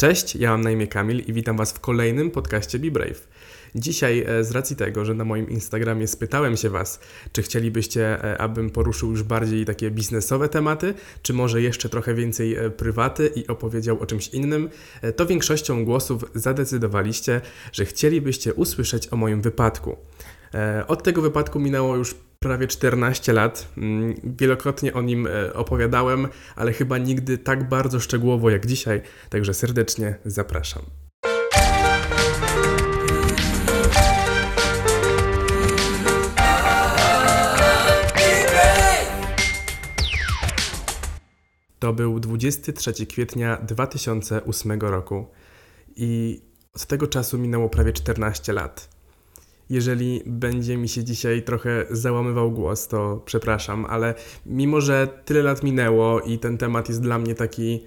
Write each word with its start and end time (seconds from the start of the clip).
Cześć, 0.00 0.36
ja 0.36 0.50
mam 0.50 0.60
na 0.60 0.70
imię 0.70 0.86
Kamil 0.86 1.18
i 1.18 1.32
witam 1.32 1.56
Was 1.56 1.72
w 1.72 1.80
kolejnym 1.80 2.30
podcaście 2.30 2.78
Be 2.78 2.90
Brave. 2.90 3.28
Dzisiaj, 3.74 4.24
e, 4.26 4.44
z 4.44 4.50
racji 4.50 4.76
tego, 4.76 5.04
że 5.04 5.14
na 5.14 5.24
moim 5.24 5.50
Instagramie 5.50 6.06
spytałem 6.06 6.56
się 6.56 6.70
Was, 6.70 7.00
czy 7.32 7.42
chcielibyście, 7.42 8.24
e, 8.24 8.38
abym 8.38 8.70
poruszył 8.70 9.10
już 9.10 9.22
bardziej 9.22 9.64
takie 9.64 9.90
biznesowe 9.90 10.48
tematy, 10.48 10.94
czy 11.22 11.32
może 11.32 11.62
jeszcze 11.62 11.88
trochę 11.88 12.14
więcej 12.14 12.56
e, 12.56 12.70
prywaty 12.70 13.32
i 13.36 13.46
opowiedział 13.46 14.00
o 14.00 14.06
czymś 14.06 14.28
innym, 14.28 14.68
to 15.16 15.26
większością 15.26 15.84
głosów 15.84 16.24
zadecydowaliście, 16.34 17.40
że 17.72 17.84
chcielibyście 17.84 18.54
usłyszeć 18.54 19.12
o 19.12 19.16
moim 19.16 19.42
wypadku. 19.42 19.96
Od 20.88 21.02
tego 21.02 21.22
wypadku 21.22 21.60
minęło 21.60 21.96
już 21.96 22.14
prawie 22.38 22.66
14 22.66 23.32
lat. 23.32 23.68
Mm, 23.76 24.14
wielokrotnie 24.24 24.94
o 24.94 25.02
nim 25.02 25.26
e, 25.26 25.54
opowiadałem, 25.54 26.28
ale 26.56 26.72
chyba 26.72 26.98
nigdy 26.98 27.38
tak 27.38 27.68
bardzo 27.68 28.00
szczegółowo 28.00 28.50
jak 28.50 28.66
dzisiaj, 28.66 29.02
także 29.30 29.54
serdecznie 29.54 30.14
zapraszam. 30.24 30.82
To 41.78 41.92
był 41.92 42.20
23 42.20 43.06
kwietnia 43.06 43.56
2008 43.56 44.80
roku 44.80 45.26
i 45.96 46.40
od 46.74 46.86
tego 46.86 47.06
czasu 47.06 47.38
minęło 47.38 47.68
prawie 47.68 47.92
14 47.92 48.52
lat. 48.52 48.99
Jeżeli 49.70 50.22
będzie 50.26 50.76
mi 50.76 50.88
się 50.88 51.04
dzisiaj 51.04 51.42
trochę 51.42 51.86
załamywał 51.90 52.52
głos, 52.52 52.88
to 52.88 53.22
przepraszam, 53.24 53.84
ale 53.84 54.14
mimo, 54.46 54.80
że 54.80 55.08
tyle 55.24 55.42
lat 55.42 55.62
minęło 55.62 56.20
i 56.20 56.38
ten 56.38 56.58
temat 56.58 56.88
jest 56.88 57.02
dla 57.02 57.18
mnie 57.18 57.34
taki 57.34 57.80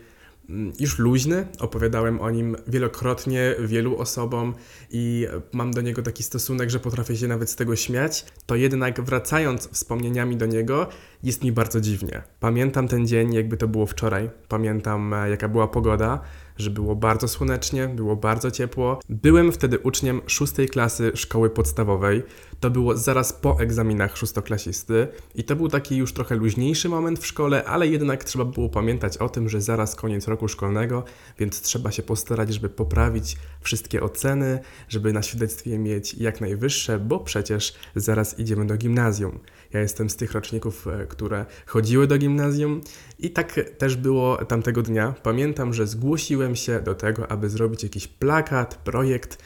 mm, 0.50 0.73
już 0.80 1.00
luźny, 1.00 1.48
opowiadałem 1.59 2.22
o 2.22 2.32
nim 2.32 2.56
wielokrotnie 2.68 3.56
wielu 3.59 3.98
osobom 3.98 4.54
i 4.92 5.28
mam 5.52 5.72
do 5.72 5.82
niego 5.82 6.02
taki 6.02 6.23
stosunek, 6.23 6.70
że 6.70 6.80
potrafię 6.80 7.17
się 7.17 7.28
nawet 7.28 7.50
z 7.50 7.56
tego 7.56 7.76
śmiać, 7.76 8.26
to 8.45 8.56
jednak 8.56 9.02
wracając 9.02 9.70
wspomnieniami 9.70 10.38
do 10.38 10.45
niego, 10.45 10.88
jest 11.23 11.44
mi 11.44 11.52
bardzo 11.52 11.81
dziwnie. 11.81 12.22
Pamiętam 12.39 12.88
ten 12.88 13.08
dzień, 13.08 13.34
jakby 13.34 13.58
to 13.58 13.67
było 13.67 13.86
wczoraj, 13.86 14.30
pamiętam 14.48 15.14
e, 15.14 15.30
jaka 15.30 15.50
była 15.50 15.67
pogoda 15.67 16.20
że 16.58 16.70
było 16.70 16.96
bardzo 16.96 17.28
słonecznie, 17.28 17.88
było 17.88 18.16
bardzo 18.16 18.52
ciepło. 18.52 19.00
Byłem 19.09 19.52
wtedy 19.52 19.80
uczniem 19.80 20.22
szóstej 20.28 20.70
klasy 20.70 21.12
szkoły 21.16 21.50
podstawowej. 21.50 22.23
To 22.60 22.70
było 22.70 22.98
zaraz 22.98 23.34
po 23.34 23.60
egzaminach 23.60 24.18
szóstoklasisty 24.18 25.08
i 25.36 25.44
to 25.44 25.56
był 25.56 25.68
taki 25.68 25.98
już 25.98 26.14
trochę 26.14 26.36
luźniejszy 26.36 26.90
moment 26.90 27.20
w 27.20 27.26
szkole, 27.26 27.64
ale 27.64 27.88
jednak 27.88 28.23
trzeba 28.23 28.45
było 28.45 28.70
pamiętać 28.70 29.18
o 29.18 29.30
tym, 29.30 29.50
że 29.50 29.62
zaraz 29.62 29.95
koniec 29.95 30.28
roku 30.28 30.48
szkolnego, 30.48 31.04
więc 31.40 31.62
trzeba 31.62 31.92
się 31.92 32.04
postarać, 32.04 32.54
żeby 32.54 32.70
poprawić 32.70 33.38
wszystkie 33.62 34.04
oceny, 34.04 34.60
żeby 34.90 35.14
na 35.14 35.22
świadectwie 35.22 35.80
mieć 35.80 36.14
jak 36.14 36.42
najwyższe, 36.42 37.00
bo 37.00 37.20
przecież 37.20 37.73
zaraz 37.95 38.40
idziemy 38.40 38.67
do 38.67 38.78
gimnazjum. 38.78 39.40
Ja 39.74 39.80
jestem 39.80 40.10
z 40.10 40.16
tych 40.16 40.32
roczników, 40.32 40.88
e, 40.88 41.06
które 41.08 41.46
chodziły 41.66 42.08
do 42.08 42.18
gimnazjum 42.18 42.82
i 43.20 43.30
tak 43.30 43.60
też 43.78 43.96
było 43.96 44.46
tamtego 44.46 44.82
dnia. 44.82 45.14
Pamiętam, 45.24 45.74
że 45.74 45.88
zgłosiłem 45.88 46.56
się 46.56 46.80
do 46.80 46.96
tego, 46.96 47.32
aby 47.32 47.50
zrobić 47.50 47.84
jakiś 47.84 48.08
plakat, 48.08 48.76
projekt. 48.76 49.38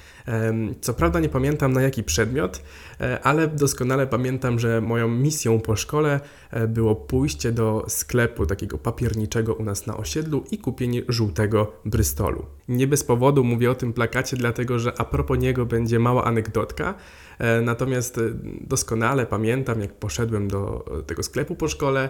Co 0.82 0.94
prawda 0.94 1.20
nie 1.20 1.30
pamiętam 1.30 1.74
na 1.74 1.82
jaki 1.82 2.04
przedmiot, 2.04 2.62
e, 3.02 3.20
ale 3.22 3.48
doskonale 3.48 4.08
pamiętam, 4.08 4.60
że 4.60 4.82
moją 4.82 5.08
misją 5.08 5.60
po 5.60 5.76
szkole 5.76 6.20
e, 6.52 6.68
było 6.68 6.96
pójście 6.96 7.52
do 7.52 7.86
sklepu 7.88 8.46
takiego 8.46 8.78
papierniczego 8.78 9.54
u 9.54 9.64
nas 9.64 9.88
na 9.88 9.98
osiedlu 9.98 10.44
i 10.52 10.58
kupienie 10.58 11.02
żółtego 11.08 11.72
Brystolu. 11.86 12.46
Nie 12.68 12.88
bez 12.88 13.04
powodu 13.04 13.44
mówię 13.44 13.72
o 13.72 13.76
tym 13.76 13.94
plakacie, 13.94 14.38
dlatego 14.38 14.80
że 14.80 14.94
a 14.98 15.06
propos 15.06 15.40
niego 15.40 15.66
będzie 15.66 16.00
mała 16.00 16.24
anegdotka. 16.24 16.94
E, 17.40 17.62
natomiast 17.62 18.20
doskonale 18.62 19.26
pamiętam, 19.26 19.82
jak 19.82 19.94
poszedłem 19.94 20.48
do 20.48 20.86
tego 21.08 21.24
sklepu 21.24 21.56
po 21.56 21.68
szkole, 21.68 22.10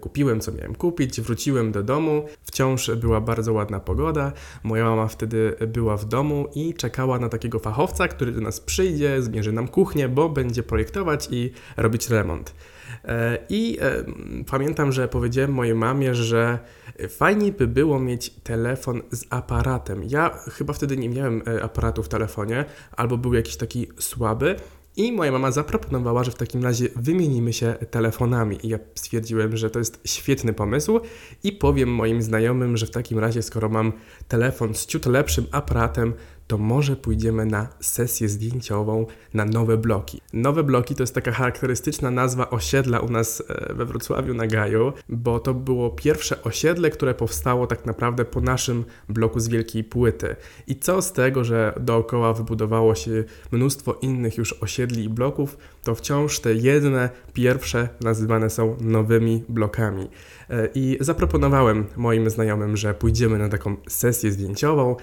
kupiłem 0.00 0.40
co 0.40 0.52
miałem 0.52 0.74
kupić, 0.74 1.20
wróciłem 1.20 1.72
do 1.72 1.82
domu. 1.82 2.26
Wciąż 2.42 2.90
była 2.90 3.20
bardzo 3.20 3.52
ładna 3.52 3.80
pogoda. 3.80 4.32
Moja 4.62 4.84
mama 4.84 5.08
wtedy 5.08 5.56
była 5.66 5.96
w 5.96 6.04
domu 6.04 6.48
i 6.54 6.74
czekała 6.74 7.18
na 7.18 7.28
takiego 7.34 7.58
fachowca, 7.58 8.08
który 8.08 8.32
do 8.32 8.40
nas 8.40 8.60
przyjdzie, 8.60 9.22
zmierzy 9.22 9.52
nam 9.52 9.68
kuchnię, 9.68 10.08
bo 10.08 10.28
będzie 10.28 10.62
projektować 10.62 11.28
i 11.30 11.52
robić 11.76 12.10
remont. 12.10 12.54
E, 13.04 13.38
I 13.48 13.78
e, 13.80 14.04
pamiętam, 14.50 14.92
że 14.92 15.08
powiedziałem 15.08 15.52
mojej 15.52 15.74
mamie, 15.74 16.14
że 16.14 16.58
fajniej 17.08 17.52
by 17.52 17.66
było 17.66 18.00
mieć 18.00 18.30
telefon 18.30 19.02
z 19.10 19.24
aparatem. 19.30 20.04
Ja 20.04 20.30
chyba 20.30 20.72
wtedy 20.72 20.96
nie 20.96 21.08
miałem 21.08 21.42
e, 21.46 21.62
aparatu 21.62 22.02
w 22.02 22.08
telefonie, 22.08 22.64
albo 22.96 23.16
był 23.16 23.34
jakiś 23.34 23.56
taki 23.56 23.86
słaby. 23.98 24.56
I 24.96 25.12
moja 25.12 25.32
mama 25.32 25.50
zaproponowała, 25.50 26.24
że 26.24 26.30
w 26.30 26.34
takim 26.34 26.62
razie 26.62 26.88
wymienimy 26.96 27.52
się 27.52 27.74
telefonami. 27.90 28.66
I 28.66 28.68
ja 28.68 28.78
stwierdziłem, 28.94 29.56
że 29.56 29.70
to 29.70 29.78
jest 29.78 30.00
świetny 30.04 30.52
pomysł 30.52 31.00
i 31.44 31.52
powiem 31.52 31.88
moim 31.88 32.22
znajomym, 32.22 32.76
że 32.76 32.86
w 32.86 32.90
takim 32.90 33.18
razie, 33.18 33.42
skoro 33.42 33.68
mam 33.68 33.92
telefon 34.28 34.74
z 34.74 34.86
ciut 34.86 35.06
lepszym 35.06 35.46
aparatem, 35.50 36.14
to 36.46 36.58
może 36.58 36.96
pójdziemy 36.96 37.46
na 37.46 37.68
sesję 37.80 38.28
zdjęciową 38.28 39.06
na 39.34 39.44
nowe 39.44 39.76
bloki. 39.76 40.20
Nowe 40.32 40.62
bloki 40.62 40.94
to 40.94 41.02
jest 41.02 41.14
taka 41.14 41.32
charakterystyczna 41.32 42.10
nazwa 42.10 42.50
osiedla 42.50 43.00
u 43.00 43.10
nas 43.10 43.42
e, 43.48 43.74
we 43.74 43.84
Wrocławiu 43.84 44.34
na 44.34 44.46
Gaju, 44.46 44.92
bo 45.08 45.40
to 45.40 45.54
było 45.54 45.90
pierwsze 45.90 46.42
osiedle, 46.42 46.90
które 46.90 47.14
powstało 47.14 47.66
tak 47.66 47.86
naprawdę 47.86 48.24
po 48.24 48.40
naszym 48.40 48.84
bloku 49.08 49.40
z 49.40 49.48
Wielkiej 49.48 49.84
Płyty. 49.84 50.36
I 50.66 50.76
co 50.76 51.02
z 51.02 51.12
tego, 51.12 51.44
że 51.44 51.74
dookoła 51.80 52.32
wybudowało 52.32 52.94
się 52.94 53.24
mnóstwo 53.52 53.98
innych 54.02 54.38
już 54.38 54.52
osiedli 54.52 55.04
i 55.04 55.08
bloków, 55.08 55.58
to 55.82 55.94
wciąż 55.94 56.40
te 56.40 56.54
jedne, 56.54 57.10
pierwsze 57.32 57.88
nazywane 58.00 58.50
są 58.50 58.76
nowymi 58.80 59.44
blokami. 59.48 60.08
E, 60.50 60.68
I 60.74 60.98
zaproponowałem 61.00 61.84
moim 61.96 62.30
znajomym, 62.30 62.76
że 62.76 62.94
pójdziemy 62.94 63.38
na 63.38 63.48
taką 63.48 63.76
sesję 63.88 64.32
zdjęciową, 64.32 64.96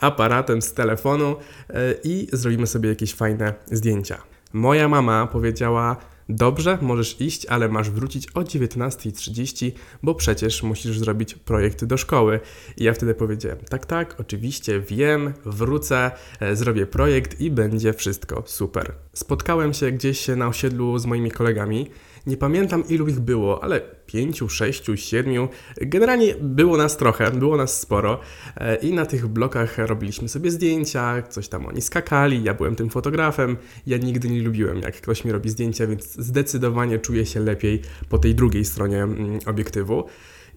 aparatem 0.00 0.62
z 0.62 0.72
telefonu 0.72 1.36
e, 1.70 1.94
i 2.04 2.28
zrobimy 2.32 2.66
sobie 2.66 2.88
jakieś 2.88 3.14
fajne 3.14 3.54
zdjęcia. 3.66 4.22
Moja 4.52 4.88
mama 4.88 5.26
powiedziała: 5.26 5.96
Dobrze, 6.28 6.78
możesz 6.82 7.20
iść, 7.20 7.46
ale 7.46 7.68
masz 7.68 7.90
wrócić 7.90 8.30
o 8.30 8.40
19.30, 8.40 9.70
bo 10.02 10.14
przecież 10.14 10.62
musisz 10.62 10.98
zrobić 10.98 11.34
projekt 11.34 11.84
do 11.84 11.96
szkoły. 11.96 12.40
I 12.76 12.84
ja 12.84 12.92
wtedy 12.92 13.14
powiedziałem: 13.14 13.58
Tak, 13.70 13.86
tak, 13.86 14.20
oczywiście 14.20 14.80
wiem, 14.80 15.32
wrócę, 15.44 16.10
e, 16.40 16.56
zrobię 16.56 16.86
projekt 16.86 17.40
i 17.40 17.50
będzie 17.50 17.92
wszystko 17.92 18.42
super. 18.46 18.92
Spotkałem 19.12 19.74
się 19.74 19.92
gdzieś 19.92 20.28
na 20.28 20.48
osiedlu 20.48 20.98
z 20.98 21.06
moimi 21.06 21.30
kolegami. 21.30 21.90
Nie 22.26 22.36
pamiętam 22.36 22.84
ilu 22.88 23.08
ich 23.08 23.20
było, 23.20 23.62
ale 23.64 23.80
pięciu, 24.06 24.48
sześciu, 24.48 24.96
siedmiu. 24.96 25.48
Generalnie 25.80 26.34
było 26.40 26.76
nas 26.76 26.96
trochę, 26.96 27.30
było 27.30 27.56
nas 27.56 27.80
sporo 27.80 28.20
e, 28.56 28.76
i 28.76 28.92
na 28.92 29.06
tych 29.06 29.26
blokach 29.26 29.78
robiliśmy 29.78 30.28
sobie 30.28 30.50
zdjęcia, 30.50 31.22
coś 31.22 31.48
tam 31.48 31.66
oni 31.66 31.82
skakali, 31.82 32.42
ja 32.42 32.54
byłem 32.54 32.76
tym 32.76 32.90
fotografem. 32.90 33.56
Ja 33.86 33.98
nigdy 33.98 34.28
nie 34.28 34.42
lubiłem, 34.42 34.80
jak 34.80 34.96
ktoś 34.96 35.24
mi 35.24 35.32
robi 35.32 35.50
zdjęcia, 35.50 35.86
więc 35.86 36.14
zdecydowanie 36.14 36.98
czuję 36.98 37.26
się 37.26 37.40
lepiej 37.40 37.82
po 38.08 38.18
tej 38.18 38.34
drugiej 38.34 38.64
stronie 38.64 39.02
mm, 39.02 39.38
obiektywu. 39.46 40.04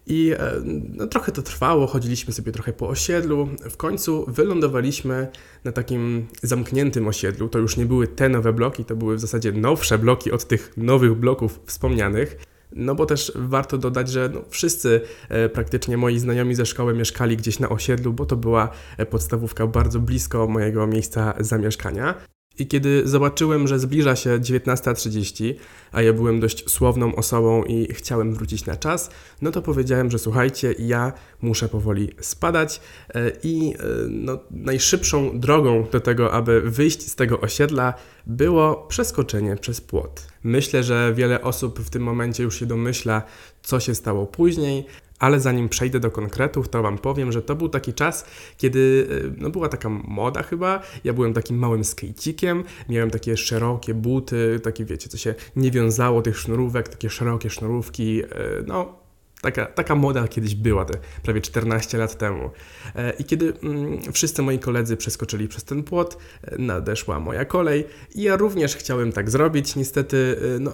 I 0.08 0.32
e, 0.32 0.54
no, 0.90 1.08
trochę 1.08 1.32
to 1.32 1.42
trwało, 1.42 1.88
chodziliśmy 1.88 2.34
sobie 2.34 2.52
trochę 2.52 2.74
po 2.74 2.88
osiedlu. 2.90 3.50
W 3.70 3.78
końcu 3.78 4.26
wylądowaliśmy 4.28 5.28
na 5.64 5.72
takim 5.72 6.28
zamkniętym 6.44 7.08
osiedlu. 7.08 7.50
To 7.50 7.60
już 7.60 7.78
nie 7.78 7.86
były 7.86 8.08
te 8.08 8.30
nowe 8.30 8.54
bloki, 8.54 8.86
to 8.86 8.96
były 8.96 9.16
w 9.16 9.20
zasadzie 9.20 9.52
nowsze 9.52 9.98
bloki 9.98 10.32
od 10.32 10.48
tych 10.48 10.74
nowych 10.78 11.14
bloków 11.14 11.60
wspomnianych. 11.66 12.38
No 12.76 12.96
bo 12.96 13.06
też 13.06 13.32
warto 13.36 13.78
dodać, 13.78 14.10
że 14.10 14.30
no, 14.34 14.42
wszyscy 14.50 15.02
e, 15.30 15.50
praktycznie 15.50 15.98
moi 15.98 16.20
znajomi 16.20 16.56
ze 16.56 16.66
szkoły 16.66 16.94
mieszkali 16.94 17.38
gdzieś 17.38 17.60
na 17.60 17.70
osiedlu, 17.70 18.14
bo 18.14 18.26
to 18.26 18.36
była 18.36 18.70
e, 18.98 19.06
podstawówka 19.06 19.68
bardzo 19.68 20.00
blisko 20.00 20.48
mojego 20.48 20.88
miejsca 20.88 21.34
zamieszkania. 21.40 22.16
I 22.60 22.68
kiedy 22.68 23.02
zobaczyłem, 23.06 23.68
że 23.68 23.80
zbliża 23.80 24.16
się 24.16 24.30
19.30, 24.30 25.54
a 25.92 26.02
ja 26.02 26.14
byłem 26.14 26.40
dość 26.40 26.70
słowną 26.70 27.16
osobą 27.16 27.64
i 27.64 27.94
chciałem 27.94 28.34
wrócić 28.34 28.66
na 28.66 28.76
czas, 28.76 29.10
no 29.42 29.52
to 29.52 29.62
powiedziałem, 29.62 30.12
że 30.12 30.20
słuchajcie, 30.20 30.76
ja 30.80 31.14
muszę 31.42 31.70
powoli 31.70 32.10
spadać 32.22 32.82
e, 33.16 33.32
i 33.44 33.74
e, 33.74 33.78
no, 34.10 34.40
najszybszą 34.52 35.40
drogą 35.40 35.88
do 35.92 36.00
tego, 36.00 36.32
aby 36.32 36.62
wyjść 36.62 37.08
z 37.08 37.16
tego 37.16 37.40
osiedla 37.40 37.94
było 38.28 38.76
przeskoczenie 38.76 39.56
przez 39.56 39.82
płot. 39.82 40.28
Myślę, 40.44 40.84
że 40.84 41.14
wiele 41.16 41.42
osób 41.42 41.80
w 41.80 41.90
tym 41.90 42.04
momencie 42.04 42.44
już 42.44 42.60
się 42.60 42.66
domyśla, 42.66 43.24
co 43.64 43.80
się 43.80 43.96
stało 43.96 44.28
później, 44.28 44.86
ale 45.22 45.40
zanim 45.40 45.70
przejdę 45.70 46.00
do 46.00 46.12
konkretów, 46.12 46.70
to 46.70 46.82
Wam 46.82 46.98
powiem, 46.98 47.32
że 47.32 47.42
to 47.42 47.56
był 47.56 47.70
taki 47.70 47.94
czas, 47.94 48.26
kiedy 48.58 49.08
e, 49.28 49.42
no, 49.42 49.50
była 49.50 49.70
taka 49.70 49.90
moda 49.90 50.44
chyba. 50.44 50.82
Ja 51.04 51.14
byłem 51.14 51.34
takim 51.34 51.58
małym 51.58 51.84
skejcikiem, 51.84 52.64
miałem 52.90 53.12
takie 53.12 53.38
szerokie 53.38 53.94
buty, 53.94 54.60
takie 54.64 54.86
wiecie, 54.86 55.10
co 55.10 55.18
się 55.18 55.36
nie 55.56 55.72
wiązało 55.72 56.22
tych 56.22 56.38
sznurówek, 56.38 56.90
takie 56.90 57.10
szerokie 57.10 57.50
sznurówki. 57.50 58.24
E, 58.24 58.28
no, 58.68 59.01
Taka, 59.42 59.66
taka 59.66 59.96
moda 59.96 60.28
kiedyś 60.28 60.56
była, 60.56 60.86
te 60.86 60.94
prawie 61.24 61.42
14 61.42 61.98
lat 61.98 62.18
temu. 62.18 62.50
E, 62.96 63.14
I 63.20 63.24
kiedy 63.24 63.54
mm, 63.64 64.14
wszyscy 64.14 64.42
moi 64.42 64.60
koledzy 64.60 64.98
przeskoczyli 64.98 65.48
przez 65.48 65.64
ten 65.64 65.84
płot, 65.84 66.18
e, 66.44 66.58
nadeszła 66.58 67.20
moja 67.20 67.46
kolej 67.46 67.86
i 68.16 68.22
ja 68.22 68.36
również 68.36 68.76
chciałem 68.76 69.12
tak 69.12 69.30
zrobić. 69.30 69.76
Niestety, 69.76 70.38
e, 70.56 70.60
no, 70.60 70.72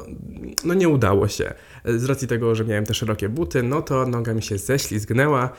no 0.64 0.74
nie 0.74 0.90
udało 0.90 1.28
się. 1.28 1.54
Z 1.86 2.06
racji 2.06 2.28
tego, 2.28 2.56
że 2.56 2.66
miałem 2.66 2.86
te 2.86 2.94
szerokie 2.94 3.30
buty, 3.30 3.64
no 3.64 3.82
to 3.82 4.06
noga 4.06 4.34
mi 4.34 4.44
się 4.44 4.58
ześlizgnęła 4.58 5.50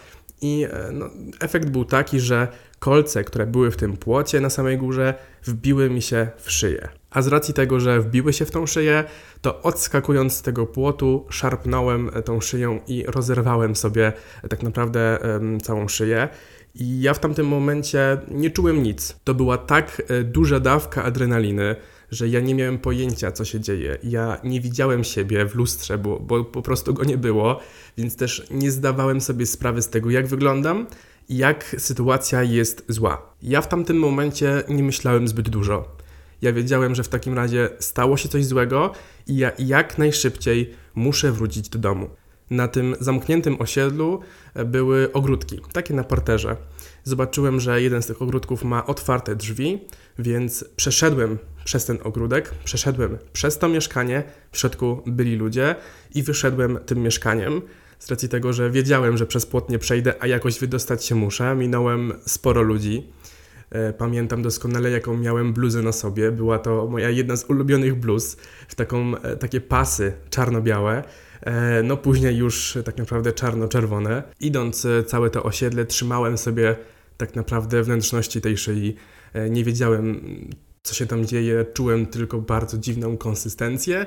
i 0.40 0.66
no, 0.92 1.10
efekt 1.40 1.70
był 1.70 1.84
taki, 1.84 2.20
że 2.20 2.48
kolce, 2.78 3.24
które 3.24 3.46
były 3.46 3.70
w 3.70 3.76
tym 3.76 3.96
płocie 3.96 4.40
na 4.40 4.50
samej 4.50 4.78
górze, 4.78 5.14
wbiły 5.44 5.90
mi 5.90 6.02
się 6.02 6.28
w 6.36 6.50
szyję. 6.50 6.88
A 7.10 7.22
z 7.22 7.26
racji 7.26 7.54
tego, 7.54 7.80
że 7.80 8.00
wbiły 8.00 8.32
się 8.32 8.44
w 8.44 8.50
tą 8.50 8.66
szyję, 8.66 9.04
to 9.40 9.62
odskakując 9.62 10.32
z 10.32 10.42
tego 10.42 10.66
płotu, 10.66 11.26
szarpnąłem 11.30 12.10
tą 12.24 12.40
szyją 12.40 12.80
i 12.86 13.04
rozerwałem 13.06 13.76
sobie 13.76 14.12
tak 14.48 14.62
naprawdę 14.62 15.18
całą 15.62 15.88
szyję. 15.88 16.28
I 16.74 17.00
ja 17.00 17.14
w 17.14 17.18
tamtym 17.18 17.46
momencie 17.46 18.18
nie 18.30 18.50
czułem 18.50 18.82
nic. 18.82 19.16
To 19.24 19.34
była 19.34 19.58
tak 19.58 20.02
e, 20.08 20.24
duża 20.24 20.60
dawka 20.60 21.04
adrenaliny, 21.04 21.76
że 22.10 22.28
ja 22.28 22.40
nie 22.40 22.54
miałem 22.54 22.78
pojęcia, 22.78 23.32
co 23.32 23.44
się 23.44 23.60
dzieje. 23.60 23.98
Ja 24.02 24.40
nie 24.44 24.60
widziałem 24.60 25.04
siebie 25.04 25.46
w 25.46 25.54
lustrze, 25.54 25.98
bo, 25.98 26.20
bo 26.20 26.44
po 26.44 26.62
prostu 26.62 26.94
go 26.94 27.04
nie 27.04 27.18
było, 27.18 27.60
więc 27.96 28.16
też 28.16 28.46
nie 28.50 28.70
zdawałem 28.70 29.20
sobie 29.20 29.46
sprawy 29.46 29.82
z 29.82 29.88
tego, 29.88 30.10
jak 30.10 30.26
wyglądam 30.26 30.86
i 31.28 31.36
jak 31.36 31.76
sytuacja 31.78 32.42
jest 32.42 32.84
zła. 32.88 33.34
Ja 33.42 33.60
w 33.60 33.68
tamtym 33.68 33.98
momencie 33.98 34.62
nie 34.68 34.82
myślałem 34.82 35.28
zbyt 35.28 35.48
dużo. 35.48 35.96
Ja 36.42 36.52
wiedziałem, 36.52 36.94
że 36.94 37.02
w 37.02 37.08
takim 37.08 37.34
razie 37.34 37.68
stało 37.78 38.16
się 38.16 38.28
coś 38.28 38.44
złego 38.44 38.92
i 39.26 39.36
ja 39.36 39.52
jak 39.58 39.98
najszybciej 39.98 40.74
muszę 40.94 41.32
wrócić 41.32 41.68
do 41.68 41.78
domu. 41.78 42.10
Na 42.50 42.68
tym 42.68 42.96
zamkniętym 43.00 43.60
osiedlu 43.60 44.20
e, 44.54 44.64
były 44.64 45.12
ogródki, 45.12 45.60
takie 45.72 45.94
na 45.94 46.04
parterze. 46.04 46.56
Zobaczyłem, 47.04 47.60
że 47.60 47.82
jeden 47.82 48.02
z 48.02 48.06
tych 48.06 48.22
ogródków 48.22 48.64
ma 48.64 48.86
otwarte 48.86 49.36
drzwi, 49.36 49.80
więc 50.18 50.64
przeszedłem 50.76 51.38
przez 51.64 51.84
ten 51.84 51.98
ogródek, 52.04 52.54
przeszedłem 52.64 53.18
przez 53.32 53.58
to 53.58 53.68
mieszkanie, 53.68 54.22
w 54.52 54.58
środku 54.58 55.02
byli 55.06 55.36
ludzie 55.36 55.74
i 56.14 56.22
wyszedłem 56.22 56.78
tym 56.86 57.02
mieszkaniem. 57.02 57.62
Z 57.98 58.10
racji 58.10 58.28
tego, 58.28 58.52
że 58.52 58.70
wiedziałem, 58.70 59.16
że 59.16 59.26
przez 59.26 59.46
płot 59.46 59.70
nie 59.70 59.78
przejdę, 59.78 60.14
a 60.20 60.26
jakoś 60.26 60.58
wydostać 60.58 61.04
się 61.04 61.14
muszę, 61.14 61.56
minąłem 61.56 62.12
sporo 62.26 62.62
ludzi. 62.62 63.12
E, 63.70 63.92
pamiętam 63.92 64.42
doskonale, 64.42 64.90
jaką 64.90 65.16
miałem 65.16 65.52
bluzę 65.52 65.82
na 65.82 65.92
sobie. 65.92 66.32
Była 66.32 66.58
to 66.58 66.86
moja 66.86 67.10
jedna 67.10 67.36
z 67.36 67.44
ulubionych 67.50 67.94
bluz, 67.94 68.36
w 68.68 68.74
taką, 68.74 69.16
e, 69.16 69.36
takie 69.36 69.60
pasy 69.60 70.12
czarno-białe. 70.30 71.04
E, 71.40 71.82
no 71.82 71.96
później 71.96 72.36
już 72.36 72.78
tak 72.84 72.98
naprawdę 72.98 73.32
czarno-czerwone. 73.32 74.22
Idąc 74.40 74.86
całe 75.06 75.30
to 75.30 75.42
osiedle, 75.42 75.86
trzymałem 75.86 76.38
sobie 76.38 76.76
tak 77.16 77.36
naprawdę 77.36 77.82
wnętrzności 77.82 78.40
tej 78.40 78.56
szyi. 78.56 78.96
Nie 79.50 79.64
wiedziałem, 79.64 80.20
co 80.82 80.94
się 80.94 81.06
tam 81.06 81.26
dzieje, 81.26 81.66
czułem 81.74 82.06
tylko 82.06 82.38
bardzo 82.38 82.78
dziwną 82.78 83.16
konsystencję 83.16 84.06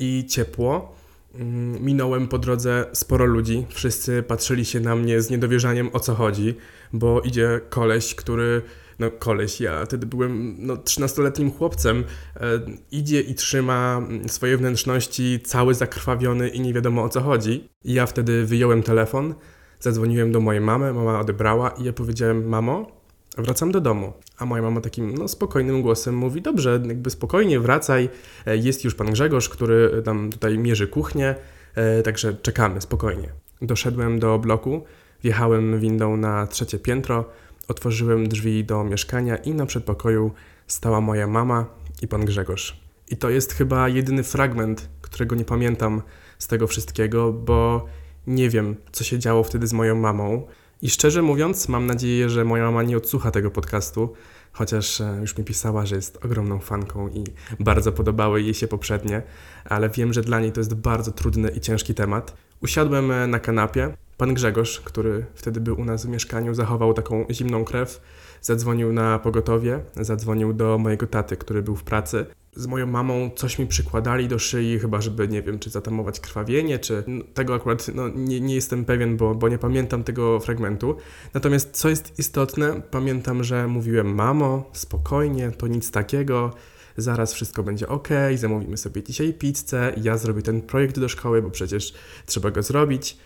i 0.00 0.26
ciepło. 0.28 0.99
Mm, 1.34 1.84
minąłem 1.84 2.28
po 2.28 2.38
drodze 2.38 2.86
sporo 2.92 3.24
ludzi. 3.24 3.66
Wszyscy 3.68 4.22
patrzyli 4.22 4.64
się 4.64 4.80
na 4.80 4.96
mnie 4.96 5.22
z 5.22 5.30
niedowierzaniem 5.30 5.90
o 5.92 6.00
co 6.00 6.14
chodzi, 6.14 6.54
bo 6.92 7.20
idzie 7.20 7.60
koleś, 7.68 8.14
który. 8.14 8.62
No, 8.98 9.10
koleś, 9.10 9.60
ja 9.60 9.86
wtedy 9.86 10.06
byłem 10.06 10.56
no, 10.58 10.74
13-letnim 10.74 11.50
chłopcem, 11.50 12.04
e, 12.36 12.60
idzie 12.92 13.20
i 13.20 13.34
trzyma 13.34 14.02
swoje 14.26 14.56
wnętrzności 14.56 15.40
cały 15.44 15.74
zakrwawiony 15.74 16.48
i 16.48 16.60
nie 16.60 16.74
wiadomo 16.74 17.02
o 17.02 17.08
co 17.08 17.20
chodzi. 17.20 17.68
I 17.84 17.94
ja 17.94 18.06
wtedy 18.06 18.46
wyjąłem 18.46 18.82
telefon, 18.82 19.34
zadzwoniłem 19.80 20.32
do 20.32 20.40
mojej 20.40 20.60
mamy, 20.60 20.92
mama 20.92 21.20
odebrała 21.20 21.70
i 21.70 21.84
ja 21.84 21.92
powiedziałem: 21.92 22.48
Mamo, 22.48 22.99
Wracam 23.42 23.72
do 23.72 23.80
domu, 23.80 24.12
a 24.38 24.46
moja 24.46 24.62
mama 24.62 24.80
takim 24.80 25.14
no, 25.14 25.28
spokojnym 25.28 25.82
głosem 25.82 26.16
mówi: 26.16 26.42
Dobrze, 26.42 26.82
jakby 26.86 27.10
spokojnie 27.10 27.60
wracaj. 27.60 28.08
E, 28.46 28.56
jest 28.56 28.84
już 28.84 28.94
pan 28.94 29.10
Grzegorz, 29.10 29.48
który 29.48 30.02
tam 30.04 30.30
tutaj 30.30 30.58
mierzy 30.58 30.86
kuchnię, 30.86 31.34
e, 31.74 32.02
także 32.02 32.34
czekamy 32.34 32.80
spokojnie. 32.80 33.32
Doszedłem 33.62 34.18
do 34.18 34.38
bloku, 34.38 34.84
wjechałem 35.22 35.80
windą 35.80 36.16
na 36.16 36.46
trzecie 36.46 36.78
piętro, 36.78 37.24
otworzyłem 37.68 38.28
drzwi 38.28 38.64
do 38.64 38.84
mieszkania 38.84 39.36
i 39.36 39.54
na 39.54 39.66
przedpokoju 39.66 40.30
stała 40.66 41.00
moja 41.00 41.26
mama 41.26 41.66
i 42.02 42.08
pan 42.08 42.24
Grzegorz. 42.24 42.80
I 43.10 43.16
to 43.16 43.30
jest 43.30 43.52
chyba 43.52 43.88
jedyny 43.88 44.22
fragment, 44.22 44.88
którego 45.00 45.36
nie 45.36 45.44
pamiętam 45.44 46.02
z 46.38 46.46
tego 46.46 46.66
wszystkiego, 46.66 47.32
bo 47.32 47.86
nie 48.26 48.50
wiem, 48.50 48.76
co 48.92 49.04
się 49.04 49.18
działo 49.18 49.44
wtedy 49.44 49.66
z 49.66 49.72
moją 49.72 49.96
mamą. 49.96 50.46
I 50.82 50.90
szczerze 50.90 51.22
mówiąc, 51.22 51.68
mam 51.68 51.86
nadzieję, 51.86 52.30
że 52.30 52.44
moja 52.44 52.64
mama 52.64 52.82
nie 52.82 52.96
odsłucha 52.96 53.30
tego 53.30 53.50
podcastu, 53.50 54.12
chociaż 54.52 55.00
e, 55.00 55.18
już 55.20 55.38
mi 55.38 55.44
pisała, 55.44 55.86
że 55.86 55.96
jest 55.96 56.24
ogromną 56.24 56.58
fanką 56.58 57.08
i 57.08 57.24
bardzo 57.60 57.92
podobały 57.92 58.42
jej 58.42 58.54
się 58.54 58.68
poprzednie, 58.68 59.22
ale 59.64 59.88
wiem, 59.88 60.12
że 60.12 60.22
dla 60.22 60.40
niej 60.40 60.52
to 60.52 60.60
jest 60.60 60.74
bardzo 60.74 61.12
trudny 61.12 61.50
i 61.50 61.60
ciężki 61.60 61.94
temat. 61.94 62.36
Usiadłem 62.62 63.10
e, 63.10 63.26
na 63.26 63.38
kanapie. 63.38 63.96
Pan 64.16 64.34
Grzegorz, 64.34 64.80
który 64.80 65.26
wtedy 65.34 65.60
był 65.60 65.80
u 65.80 65.84
nas 65.84 66.06
w 66.06 66.08
mieszkaniu, 66.08 66.54
zachował 66.54 66.94
taką 66.94 67.26
zimną 67.30 67.64
krew 67.64 68.00
Zadzwonił 68.42 68.92
na 68.92 69.18
pogotowie, 69.18 69.80
zadzwonił 69.96 70.52
do 70.52 70.78
mojego 70.78 71.06
taty, 71.06 71.36
który 71.36 71.62
był 71.62 71.76
w 71.76 71.82
pracy. 71.82 72.26
Z 72.52 72.66
moją 72.66 72.86
mamą 72.86 73.30
coś 73.36 73.58
mi 73.58 73.66
przykładali 73.66 74.28
do 74.28 74.38
szyi, 74.38 74.78
chyba 74.78 75.00
żeby, 75.00 75.28
nie 75.28 75.42
wiem, 75.42 75.58
czy 75.58 75.70
zatamować 75.70 76.20
krwawienie, 76.20 76.78
czy 76.78 77.04
no, 77.06 77.24
tego 77.34 77.54
akurat 77.54 77.90
no, 77.94 78.08
nie, 78.08 78.40
nie 78.40 78.54
jestem 78.54 78.84
pewien, 78.84 79.16
bo, 79.16 79.34
bo 79.34 79.48
nie 79.48 79.58
pamiętam 79.58 80.04
tego 80.04 80.40
fragmentu. 80.40 80.96
Natomiast 81.34 81.70
co 81.72 81.88
jest 81.88 82.18
istotne, 82.18 82.82
pamiętam, 82.90 83.44
że 83.44 83.66
mówiłem, 83.66 84.14
mamo, 84.14 84.70
spokojnie, 84.72 85.50
to 85.50 85.66
nic 85.66 85.90
takiego, 85.90 86.54
zaraz 86.96 87.34
wszystko 87.34 87.62
będzie 87.62 87.88
ok, 87.88 88.08
zamówimy 88.34 88.76
sobie 88.76 89.02
dzisiaj 89.02 89.34
pizzę, 89.34 89.92
ja 90.02 90.18
zrobię 90.18 90.42
ten 90.42 90.62
projekt 90.62 90.98
do 90.98 91.08
szkoły, 91.08 91.42
bo 91.42 91.50
przecież 91.50 91.94
trzeba 92.26 92.50
go 92.50 92.62
zrobić. 92.62 93.16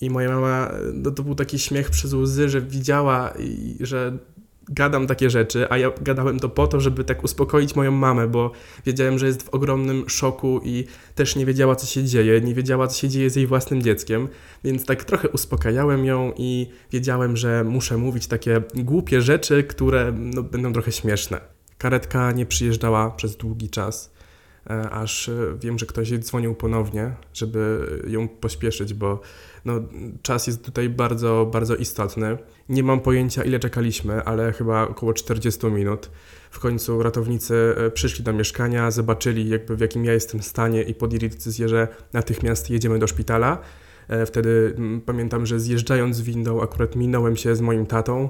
I 0.00 0.10
moja 0.10 0.28
mama, 0.28 0.72
no 0.92 1.10
to 1.10 1.22
był 1.22 1.34
taki 1.34 1.58
śmiech 1.58 1.90
przez 1.90 2.12
łzy, 2.12 2.48
że 2.48 2.60
widziała, 2.60 3.34
że 3.80 4.18
gadam 4.68 5.06
takie 5.06 5.30
rzeczy, 5.30 5.66
a 5.70 5.78
ja 5.78 5.90
gadałem 6.00 6.40
to 6.40 6.48
po 6.48 6.66
to, 6.66 6.80
żeby 6.80 7.04
tak 7.04 7.24
uspokoić 7.24 7.76
moją 7.76 7.90
mamę, 7.90 8.28
bo 8.28 8.50
wiedziałem, 8.86 9.18
że 9.18 9.26
jest 9.26 9.42
w 9.42 9.48
ogromnym 9.48 10.08
szoku 10.08 10.60
i 10.64 10.84
też 11.14 11.36
nie 11.36 11.46
wiedziała, 11.46 11.76
co 11.76 11.86
się 11.86 12.04
dzieje, 12.04 12.40
nie 12.40 12.54
wiedziała, 12.54 12.86
co 12.86 12.98
się 12.98 13.08
dzieje 13.08 13.30
z 13.30 13.36
jej 13.36 13.46
własnym 13.46 13.82
dzieckiem, 13.82 14.28
więc 14.64 14.84
tak 14.84 15.04
trochę 15.04 15.28
uspokajałem 15.28 16.04
ją 16.04 16.32
i 16.36 16.66
wiedziałem, 16.92 17.36
że 17.36 17.64
muszę 17.64 17.96
mówić 17.96 18.26
takie 18.26 18.62
głupie 18.74 19.22
rzeczy, 19.22 19.64
które 19.64 20.12
no, 20.16 20.42
będą 20.42 20.72
trochę 20.72 20.92
śmieszne. 20.92 21.40
Karetka 21.78 22.32
nie 22.32 22.46
przyjeżdżała 22.46 23.10
przez 23.10 23.36
długi 23.36 23.70
czas, 23.70 24.11
aż 24.90 25.28
e, 25.28 25.32
wiem, 25.60 25.78
że 25.78 25.86
ktoś 25.86 26.18
dzwonił 26.18 26.54
ponownie, 26.54 27.12
żeby 27.34 27.86
ją 28.06 28.28
pośpieszyć, 28.28 28.94
bo 28.94 29.20
no, 29.64 29.80
czas 30.22 30.46
jest 30.46 30.64
tutaj 30.64 30.88
bardzo, 30.88 31.50
bardzo 31.52 31.76
istotny. 31.76 32.38
Nie 32.68 32.82
mam 32.82 33.00
pojęcia, 33.00 33.44
ile 33.44 33.58
czekaliśmy, 33.58 34.24
ale 34.24 34.52
chyba 34.52 34.88
około 34.88 35.12
40 35.12 35.66
minut. 35.66 36.10
W 36.50 36.58
końcu 36.58 37.02
ratownicy 37.02 37.74
e, 37.76 37.90
przyszli 37.90 38.24
do 38.24 38.32
mieszkania, 38.32 38.90
zobaczyli 38.90 39.48
jakby 39.48 39.76
w 39.76 39.80
jakim 39.80 40.04
ja 40.04 40.12
jestem 40.12 40.42
stanie 40.42 40.82
i 40.82 40.94
podjęli 40.94 41.28
decyzję, 41.28 41.68
że 41.68 41.88
natychmiast 42.12 42.70
jedziemy 42.70 42.98
do 42.98 43.06
szpitala. 43.06 43.58
E, 44.08 44.26
wtedy 44.26 44.76
pamiętam, 45.06 45.46
że 45.46 45.60
zjeżdżając 45.60 46.20
windą 46.20 46.62
akurat 46.62 46.96
minąłem 46.96 47.36
się 47.36 47.56
z 47.56 47.60
moim 47.60 47.86
tatą. 47.86 48.28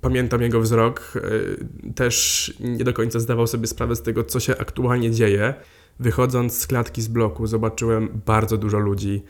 Pamiętam 0.00 0.42
jego 0.42 0.60
wzrok, 0.60 1.12
e, 1.16 1.92
też 1.92 2.54
nie 2.60 2.84
do 2.84 2.92
końca 2.92 3.20
zdawał 3.20 3.46
sobie 3.46 3.66
sprawę 3.66 3.96
z 3.96 4.02
tego, 4.02 4.24
co 4.24 4.40
się 4.40 4.58
aktualnie 4.58 5.10
dzieje. 5.10 5.54
Wychodząc 6.00 6.58
z 6.58 6.66
klatki 6.66 7.02
z 7.02 7.08
bloku, 7.08 7.46
zobaczyłem 7.46 8.20
bardzo 8.26 8.56
dużo 8.56 8.78
ludzi. 8.78 9.22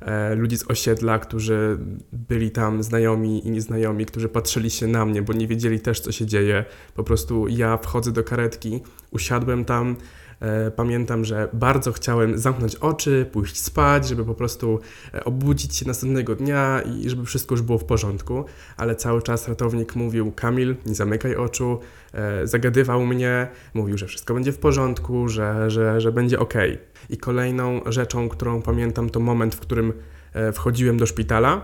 E, 0.00 0.34
ludzi 0.34 0.56
z 0.56 0.70
osiedla, 0.70 1.18
którzy 1.18 1.78
byli 2.12 2.50
tam 2.50 2.82
znajomi 2.82 3.46
i 3.46 3.50
nieznajomi, 3.50 4.06
którzy 4.06 4.28
patrzyli 4.28 4.70
się 4.70 4.86
na 4.86 5.04
mnie, 5.04 5.22
bo 5.22 5.32
nie 5.32 5.46
wiedzieli 5.46 5.80
też, 5.80 6.00
co 6.00 6.12
się 6.12 6.26
dzieje. 6.26 6.64
Po 6.94 7.04
prostu 7.04 7.48
ja 7.48 7.76
wchodzę 7.76 8.12
do 8.12 8.24
karetki, 8.24 8.80
usiadłem 9.10 9.64
tam, 9.64 9.96
pamiętam, 10.76 11.24
że 11.24 11.48
bardzo 11.52 11.92
chciałem 11.92 12.38
zamknąć 12.38 12.76
oczy, 12.76 13.26
pójść 13.32 13.56
spać, 13.60 14.08
żeby 14.08 14.24
po 14.24 14.34
prostu 14.34 14.80
e, 15.14 15.24
obudzić 15.24 15.76
się 15.76 15.86
następnego 15.86 16.34
dnia 16.34 16.82
i 16.82 17.10
żeby 17.10 17.24
wszystko 17.24 17.54
już 17.54 17.62
było 17.62 17.78
w 17.78 17.84
porządku, 17.84 18.44
ale 18.76 18.96
cały 18.96 19.22
czas 19.22 19.48
ratownik 19.48 19.96
mówił: 19.96 20.32
Kamil, 20.32 20.76
nie 20.86 20.94
zamykaj 20.94 21.36
oczu, 21.36 21.78
e, 22.12 22.46
zagadywał 22.46 23.06
mnie, 23.06 23.48
mówił, 23.74 23.98
że 23.98 24.06
wszystko 24.06 24.34
będzie 24.34 24.52
w 24.52 24.58
porządku, 24.58 25.28
że, 25.28 25.70
że, 25.70 26.00
że 26.00 26.12
będzie 26.12 26.38
ok. 26.38 26.54
I 27.10 27.16
kolejną 27.16 27.80
rzeczą, 27.86 28.28
którą 28.28 28.62
pamiętam, 28.62 29.10
to 29.10 29.20
moment, 29.20 29.54
w 29.54 29.60
którym 29.60 29.92
wchodziłem 30.52 30.98
do 30.98 31.06
szpitala 31.06 31.62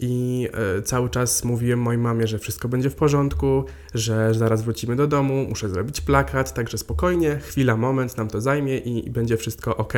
i 0.00 0.48
e, 0.78 0.82
cały 0.82 1.10
czas 1.10 1.44
mówiłem 1.44 1.78
mojej 1.80 1.98
mamie, 1.98 2.26
że 2.26 2.38
wszystko 2.38 2.68
będzie 2.68 2.90
w 2.90 2.94
porządku, 2.94 3.64
że 3.94 4.34
zaraz 4.34 4.62
wrócimy 4.62 4.96
do 4.96 5.06
domu, 5.06 5.46
muszę 5.48 5.68
zrobić 5.68 6.00
plakat, 6.00 6.54
także 6.54 6.78
spokojnie, 6.78 7.36
chwila, 7.36 7.76
moment, 7.76 8.16
nam 8.16 8.28
to 8.28 8.40
zajmie 8.40 8.78
i, 8.78 9.06
i 9.06 9.10
będzie 9.10 9.36
wszystko 9.36 9.76
ok. 9.76 9.92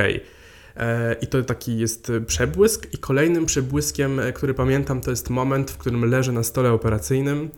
E, 0.77 1.17
I 1.21 1.27
to 1.27 1.43
taki 1.43 1.79
jest 1.79 2.13
przebłysk. 2.27 2.95
I 2.95 2.99
kolejnym 2.99 3.47
przebłyskiem, 3.47 4.21
e, 4.21 4.33
który 4.33 4.55
pamiętam, 4.55 5.01
to 5.01 5.11
jest 5.11 5.31
moment, 5.31 5.71
w 5.71 5.79
którym 5.79 6.05
leżę 6.05 6.33
na 6.33 6.43
stole 6.43 6.73
operacyjnym 6.73 7.51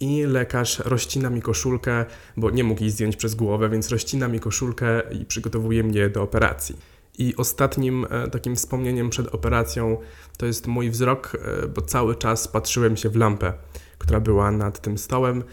i 0.00 0.22
lekarz 0.22 0.78
rozcina 0.78 1.30
mi 1.30 1.42
koszulkę, 1.42 2.04
bo 2.36 2.50
nie 2.50 2.64
mógł 2.64 2.80
jej 2.80 2.90
zdjąć 2.90 3.16
przez 3.16 3.34
głowę, 3.34 3.68
więc 3.68 3.90
rozcina 3.90 4.28
mi 4.28 4.40
koszulkę 4.40 5.02
i 5.10 5.24
przygotowuje 5.24 5.82
mnie 5.82 6.08
do 6.08 6.22
operacji. 6.22 6.76
I 7.18 7.36
ostatnim 7.36 8.06
e, 8.10 8.30
takim 8.30 8.56
wspomnieniem 8.56 9.10
przed 9.10 9.34
operacją 9.34 9.96
to 10.38 10.46
jest 10.46 10.66
mój 10.66 10.90
wzrok, 10.90 11.36
bo 11.74 11.82
cały 11.82 12.16
czas 12.16 12.48
patrzyłem 12.48 12.96
się 12.96 13.08
w 13.08 13.16
lampę, 13.16 13.52
która 13.98 14.20
była 14.20 14.50
nad 14.50 14.80
tym 14.80 14.98
stołem, 14.98 15.44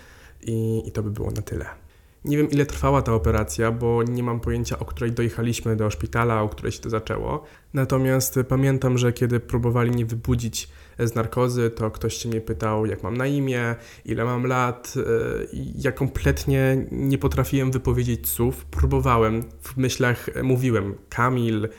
i, 0.47 0.83
i 0.85 0.91
to 0.91 1.03
by 1.03 1.11
było 1.11 1.31
na 1.31 1.41
tyle. 1.41 1.82
Nie 2.25 2.37
wiem, 2.37 2.49
ile 2.49 2.65
trwała 2.65 3.01
ta 3.01 3.13
operacja, 3.13 3.71
bo 3.71 4.03
nie 4.03 4.23
mam 4.23 4.39
pojęcia, 4.39 4.79
o 4.79 4.85
której 4.85 5.11
dojechaliśmy 5.11 5.75
do 5.75 5.89
szpitala, 5.89 6.41
o 6.41 6.49
której 6.49 6.71
się 6.71 6.79
to 6.79 6.89
zaczęło. 6.89 7.43
Natomiast 7.73 8.39
pamiętam, 8.47 8.97
że 8.97 9.13
kiedy 9.13 9.39
próbowali 9.39 9.91
mnie 9.91 10.05
wybudzić 10.05 10.69
z 10.99 11.15
narkozy, 11.15 11.69
to 11.69 11.91
ktoś 11.91 12.13
się 12.13 12.29
mnie 12.29 12.41
pytał, 12.41 12.85
jak 12.85 13.03
mam 13.03 13.17
na 13.17 13.27
imię, 13.27 13.75
ile 14.05 14.25
mam 14.25 14.45
lat. 14.45 14.93
E, 14.97 15.01
ja 15.75 15.91
kompletnie 15.91 16.85
nie 16.91 17.17
potrafiłem 17.17 17.71
wypowiedzieć 17.71 18.29
słów. 18.29 18.65
Próbowałem, 18.65 19.43
w 19.61 19.77
myślach 19.77 20.29
mówiłem 20.43 20.95
Kamil, 21.09 21.69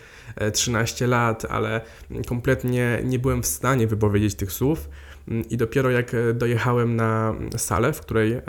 13 0.52 1.04
e, 1.04 1.08
lat, 1.08 1.44
ale 1.44 1.80
kompletnie 2.26 3.00
nie 3.04 3.18
byłem 3.18 3.42
w 3.42 3.46
stanie 3.46 3.86
wypowiedzieć 3.86 4.34
tych 4.34 4.52
słów. 4.52 4.88
Mm, 5.28 5.48
I 5.50 5.56
dopiero 5.56 5.90
jak 5.90 6.14
e, 6.14 6.34
dojechałem 6.34 6.96
na 6.96 7.34
salę, 7.56 7.92
w 7.92 8.00
której, 8.00 8.32
e, 8.32 8.42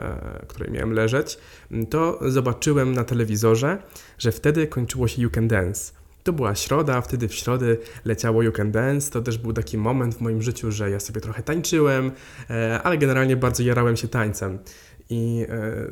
w 0.43 0.47
której 0.47 0.71
miałem 0.71 0.93
leżeć, 0.93 1.37
mm, 1.71 1.85
to 1.85 2.19
zobaczyłem 2.31 2.91
na 2.91 3.03
telewizorze, 3.03 3.77
że 4.17 4.31
wtedy 4.31 4.67
kończyło 4.67 5.07
się 5.07 5.21
You 5.21 5.29
Can 5.29 5.47
Dance. 5.47 5.93
To 6.23 6.33
była 6.33 6.55
środa, 6.55 7.01
wtedy 7.01 7.27
w 7.27 7.33
środy 7.33 7.77
leciało 8.05 8.43
You 8.43 8.51
Can 8.51 8.71
Dance. 8.71 9.11
To 9.11 9.21
też 9.21 9.37
był 9.37 9.53
taki 9.53 9.77
moment 9.77 10.15
w 10.15 10.21
moim 10.21 10.41
życiu, 10.41 10.71
że 10.71 10.89
ja 10.89 10.99
sobie 10.99 11.21
trochę 11.21 11.43
tańczyłem, 11.43 12.11
e, 12.49 12.81
ale 12.83 12.97
generalnie 12.97 13.35
bardzo 13.35 13.63
jarałem 13.63 13.97
się 13.97 14.07
tańcem. 14.07 14.59
I 15.09 15.45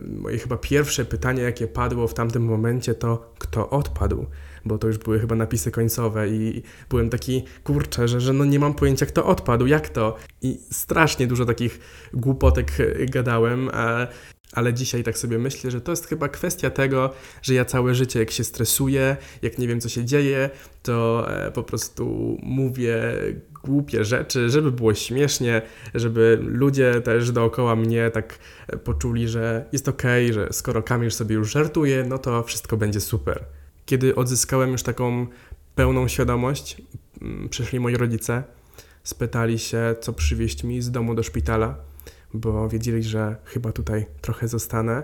moje 0.08 0.38
chyba 0.38 0.58
pierwsze 0.58 1.06
pytanie, 1.06 1.44
jakie 1.44 1.68
padło 1.68 2.08
w 2.08 2.14
tamtym 2.14 2.46
momencie, 2.46 2.96
to 2.96 3.34
kto 3.40 3.70
odpadł? 3.70 4.26
Bo 4.66 4.78
to 4.78 4.88
już 4.88 4.98
były 4.98 5.20
chyba 5.20 5.36
napisy 5.36 5.72
końcowe 5.72 6.30
i 6.30 6.64
byłem 6.90 7.10
taki, 7.10 7.44
kurczę, 7.64 8.08
że, 8.08 8.22
że 8.22 8.34
no 8.34 8.46
nie 8.46 8.60
mam 8.60 8.74
pojęcia 8.74 9.06
kto 9.06 9.26
odpadł, 9.26 9.66
jak 9.66 9.90
to? 9.90 10.16
I 10.42 10.60
strasznie 10.72 11.28
dużo 11.28 11.46
takich 11.46 11.80
głupotek 12.14 12.72
gadałem, 13.10 13.70
a 13.74 14.08
ale 14.54 14.74
dzisiaj 14.74 15.04
tak 15.04 15.18
sobie 15.18 15.40
myślę, 15.40 15.72
że 15.72 15.82
to 15.82 15.92
jest 15.92 16.08
chyba 16.08 16.30
kwestia 16.30 16.70
tego, 16.70 17.14
że 17.42 17.54
ja 17.54 17.66
całe 17.66 17.96
życie, 17.96 18.20
jak 18.20 18.32
się 18.32 18.44
stresuję, 18.44 19.18
jak 19.42 19.58
nie 19.58 19.68
wiem, 19.68 19.82
co 19.82 19.90
się 19.90 20.06
dzieje, 20.06 20.50
to 20.84 21.28
e, 21.46 21.52
po 21.52 21.64
prostu 21.64 22.38
mówię 22.44 23.02
głupie 23.64 24.06
rzeczy, 24.06 24.50
żeby 24.50 24.72
było 24.72 24.94
śmiesznie, 24.94 25.62
żeby 25.94 26.40
ludzie 26.42 27.02
też 27.02 27.32
dookoła 27.32 27.76
mnie 27.76 28.12
tak 28.12 28.40
e, 28.68 28.78
poczuli, 28.78 29.28
że 29.28 29.66
jest 29.72 29.88
okej, 29.88 30.26
okay, 30.26 30.34
że 30.34 30.54
skoro 30.54 30.84
Kamil 30.84 31.12
sobie 31.12 31.36
już 31.36 31.52
żartuje, 31.52 32.06
no 32.10 32.18
to 32.18 32.44
wszystko 32.44 32.78
będzie 32.78 33.02
super. 33.02 33.46
Kiedy 33.86 34.16
odzyskałem 34.16 34.72
już 34.72 34.84
taką 34.84 35.28
pełną 35.76 36.08
świadomość, 36.08 36.82
mm, 37.22 37.50
przyszli 37.50 37.80
moi 37.80 37.96
rodzice, 37.96 38.44
spytali 39.04 39.60
się, 39.60 39.96
co 40.02 40.14
przywieźć 40.14 40.64
mi 40.64 40.82
z 40.82 40.92
domu 40.92 41.16
do 41.16 41.24
szpitala, 41.24 41.76
bo 42.34 42.70
wiedzieli, 42.70 43.04
że 43.04 43.36
chyba 43.46 43.72
tutaj 43.72 44.06
trochę 44.22 44.48
zostanę. 44.48 45.04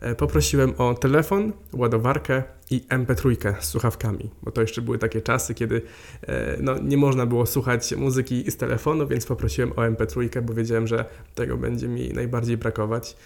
E, 0.00 0.14
poprosiłem 0.14 0.74
o 0.78 0.94
telefon, 0.94 1.52
ładowarkę 1.72 2.42
i 2.70 2.80
MP3 2.80 3.54
z 3.60 3.64
słuchawkami, 3.64 4.30
bo 4.42 4.50
to 4.50 4.60
jeszcze 4.60 4.82
były 4.82 4.98
takie 4.98 5.20
czasy, 5.20 5.54
kiedy 5.54 5.82
e, 6.22 6.56
no, 6.60 6.78
nie 6.78 6.96
można 6.96 7.26
było 7.26 7.46
słuchać 7.46 7.96
muzyki 7.96 8.50
z 8.50 8.56
telefonu, 8.56 9.06
więc 9.06 9.26
poprosiłem 9.26 9.72
o 9.72 9.74
MP3, 9.74 10.42
bo 10.42 10.54
wiedziałem, 10.54 10.86
że 10.86 11.04
tego 11.34 11.56
będzie 11.56 11.88
mi 11.88 12.08
najbardziej 12.08 12.56
brakować. 12.56 13.16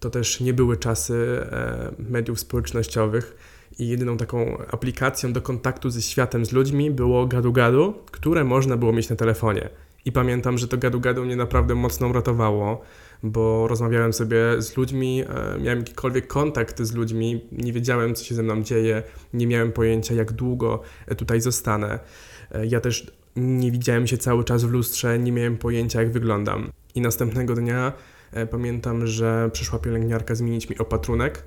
To 0.00 0.10
też 0.10 0.40
nie 0.40 0.54
były 0.54 0.76
czasy 0.76 1.46
e, 1.52 1.92
mediów 1.98 2.40
społecznościowych 2.40 3.36
i 3.78 3.88
jedyną 3.88 4.16
taką 4.16 4.58
aplikacją 4.70 5.32
do 5.32 5.42
kontaktu 5.42 5.90
ze 5.90 6.02
światem, 6.02 6.44
z 6.44 6.52
ludźmi 6.52 6.90
było 6.90 7.26
gadu-gadu, 7.26 7.94
które 8.10 8.44
można 8.44 8.76
było 8.76 8.92
mieć 8.92 9.08
na 9.08 9.16
telefonie. 9.16 9.68
I 10.04 10.12
pamiętam, 10.12 10.58
że 10.58 10.68
to 10.68 10.76
gadu-gadu 10.76 11.24
mnie 11.24 11.36
naprawdę 11.36 11.74
mocno 11.74 12.08
uratowało, 12.08 12.82
bo 13.22 13.68
rozmawiałem 13.68 14.12
sobie 14.12 14.36
z 14.58 14.76
ludźmi, 14.76 15.22
e, 15.22 15.58
miałem 15.58 15.78
jakikolwiek 15.78 16.26
kontakt 16.26 16.82
z 16.82 16.94
ludźmi, 16.94 17.44
nie 17.52 17.72
wiedziałem, 17.72 18.14
co 18.14 18.24
się 18.24 18.34
ze 18.34 18.42
mną 18.42 18.62
dzieje, 18.62 19.02
nie 19.34 19.46
miałem 19.46 19.72
pojęcia, 19.72 20.14
jak 20.14 20.32
długo 20.32 20.82
tutaj 21.16 21.40
zostanę. 21.40 21.98
E, 22.50 22.66
ja 22.66 22.80
też 22.80 23.10
nie 23.36 23.70
widziałem 23.70 24.06
się 24.06 24.18
cały 24.18 24.44
czas 24.44 24.64
w 24.64 24.70
lustrze, 24.70 25.18
nie 25.18 25.32
miałem 25.32 25.56
pojęcia, 25.56 26.00
jak 26.02 26.12
wyglądam. 26.12 26.70
I 26.94 27.00
następnego 27.00 27.54
dnia 27.54 27.92
e, 28.32 28.46
pamiętam, 28.46 29.06
że 29.06 29.50
przyszła 29.52 29.78
pielęgniarka 29.78 30.34
zmienić 30.34 30.70
mi 30.70 30.78
opatrunek 30.78 31.44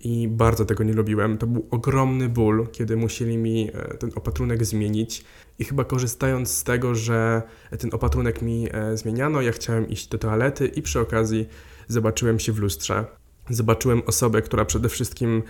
i 0.00 0.28
bardzo 0.28 0.64
tego 0.64 0.84
nie 0.84 0.92
lubiłem. 0.92 1.38
To 1.38 1.46
był 1.46 1.66
ogromny 1.70 2.28
ból, 2.28 2.68
kiedy 2.72 2.96
musieli 2.96 3.38
mi 3.38 3.70
e, 3.74 3.96
ten 3.96 4.10
opatrunek 4.14 4.64
zmienić 4.64 5.24
i 5.58 5.64
chyba 5.64 5.84
korzystając 5.84 6.50
z 6.50 6.64
tego, 6.64 6.94
że 6.94 7.42
ten 7.78 7.90
opatrunek 7.94 8.42
mi 8.42 8.68
e, 8.72 8.96
zmieniano, 8.96 9.40
ja 9.40 9.52
chciałem 9.52 9.88
iść 9.88 10.08
do 10.08 10.18
toalety 10.18 10.66
i 10.66 10.82
przy 10.82 11.00
okazji 11.00 11.48
zobaczyłem 11.88 12.38
się 12.38 12.52
w 12.52 12.58
lustrze. 12.58 13.04
Zobaczyłem 13.50 14.02
osobę, 14.06 14.42
która 14.42 14.64
przede 14.64 14.88
wszystkim 14.88 15.42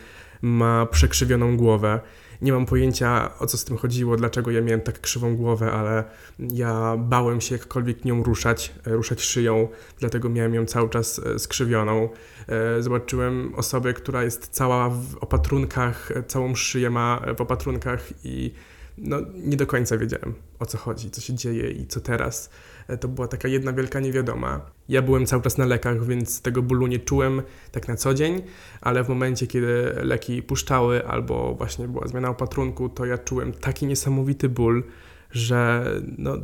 ma 0.42 0.86
przekrzywioną 0.86 1.56
głowę. 1.56 2.00
Nie 2.42 2.52
mam 2.52 2.66
pojęcia 2.66 3.38
o 3.38 3.46
co 3.46 3.58
z 3.58 3.64
tym 3.64 3.76
chodziło, 3.76 4.16
dlaczego 4.16 4.50
ja 4.50 4.60
miałem 4.60 4.80
tak 4.80 5.00
krzywą 5.00 5.36
głowę, 5.36 5.72
ale 5.72 6.04
ja 6.38 6.96
bałem 6.98 7.40
się 7.40 7.54
jakkolwiek 7.54 8.04
nią 8.04 8.22
ruszać, 8.22 8.74
e, 8.86 8.90
ruszać 8.90 9.22
szyją, 9.22 9.68
dlatego 9.98 10.28
miałem 10.28 10.54
ją 10.54 10.66
cały 10.66 10.90
czas 10.90 11.18
e, 11.18 11.38
skrzywioną. 11.38 12.08
E, 12.48 12.82
zobaczyłem 12.82 13.54
osobę, 13.54 13.92
która 13.94 14.22
jest 14.22 14.48
cała 14.48 14.90
w 14.90 15.16
opatrunkach, 15.20 16.12
całą 16.28 16.54
szyję 16.54 16.90
ma 16.90 17.22
w 17.36 17.40
opatrunkach 17.40 18.08
i 18.24 18.54
no, 18.98 19.16
nie 19.34 19.56
do 19.56 19.66
końca 19.66 19.98
wiedziałem 19.98 20.34
o 20.58 20.66
co 20.66 20.78
chodzi, 20.78 21.10
co 21.10 21.20
się 21.20 21.34
dzieje 21.34 21.70
i 21.70 21.86
co 21.86 22.00
teraz. 22.00 22.50
E, 22.90 22.96
to 22.96 23.08
była 23.08 23.28
taka 23.28 23.48
jedna 23.48 23.72
wielka 23.72 24.00
niewiadoma. 24.00 24.60
Ja 24.88 25.02
byłem 25.02 25.26
cały 25.26 25.42
czas 25.42 25.58
na 25.58 25.66
lekach, 25.66 26.06
więc 26.06 26.42
tego 26.42 26.62
bólu 26.62 26.86
nie 26.86 26.98
czułem 26.98 27.42
tak 27.72 27.88
na 27.88 27.96
co 27.96 28.14
dzień, 28.14 28.42
ale 28.80 29.04
w 29.04 29.08
momencie, 29.08 29.46
kiedy 29.46 29.92
leki 30.02 30.42
puszczały 30.42 31.06
albo 31.06 31.54
właśnie 31.54 31.88
była 31.88 32.08
zmiana 32.08 32.30
opatrunku, 32.30 32.88
to 32.88 33.06
ja 33.06 33.18
czułem 33.18 33.52
taki 33.52 33.86
niesamowity 33.86 34.48
ból, 34.48 34.84
że 35.30 35.84
no, 36.18 36.36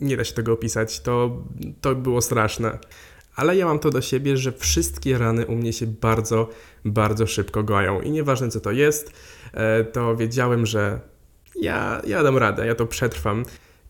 nie 0.00 0.16
da 0.16 0.24
się 0.24 0.34
tego 0.34 0.52
opisać. 0.52 1.00
To, 1.00 1.42
to 1.80 1.94
było 1.94 2.20
straszne. 2.20 2.78
Ale 3.36 3.56
ja 3.56 3.66
mam 3.66 3.78
to 3.78 3.90
do 3.90 4.00
siebie, 4.00 4.36
że 4.36 4.52
wszystkie 4.52 5.18
rany 5.18 5.46
u 5.46 5.56
mnie 5.56 5.72
się 5.72 5.86
bardzo, 5.86 6.48
bardzo 6.84 7.26
szybko 7.26 7.62
goją. 7.62 8.00
I 8.00 8.10
nieważne 8.10 8.48
co 8.48 8.60
to 8.60 8.70
jest, 8.70 9.12
e, 9.52 9.84
to 9.84 10.16
wiedziałem, 10.16 10.66
że 10.66 11.00
ja, 11.60 12.02
ja 12.06 12.22
dam 12.22 12.36
radę, 12.36 12.66
ja 12.66 12.74
to 12.74 12.86
przetrwam. 12.86 13.44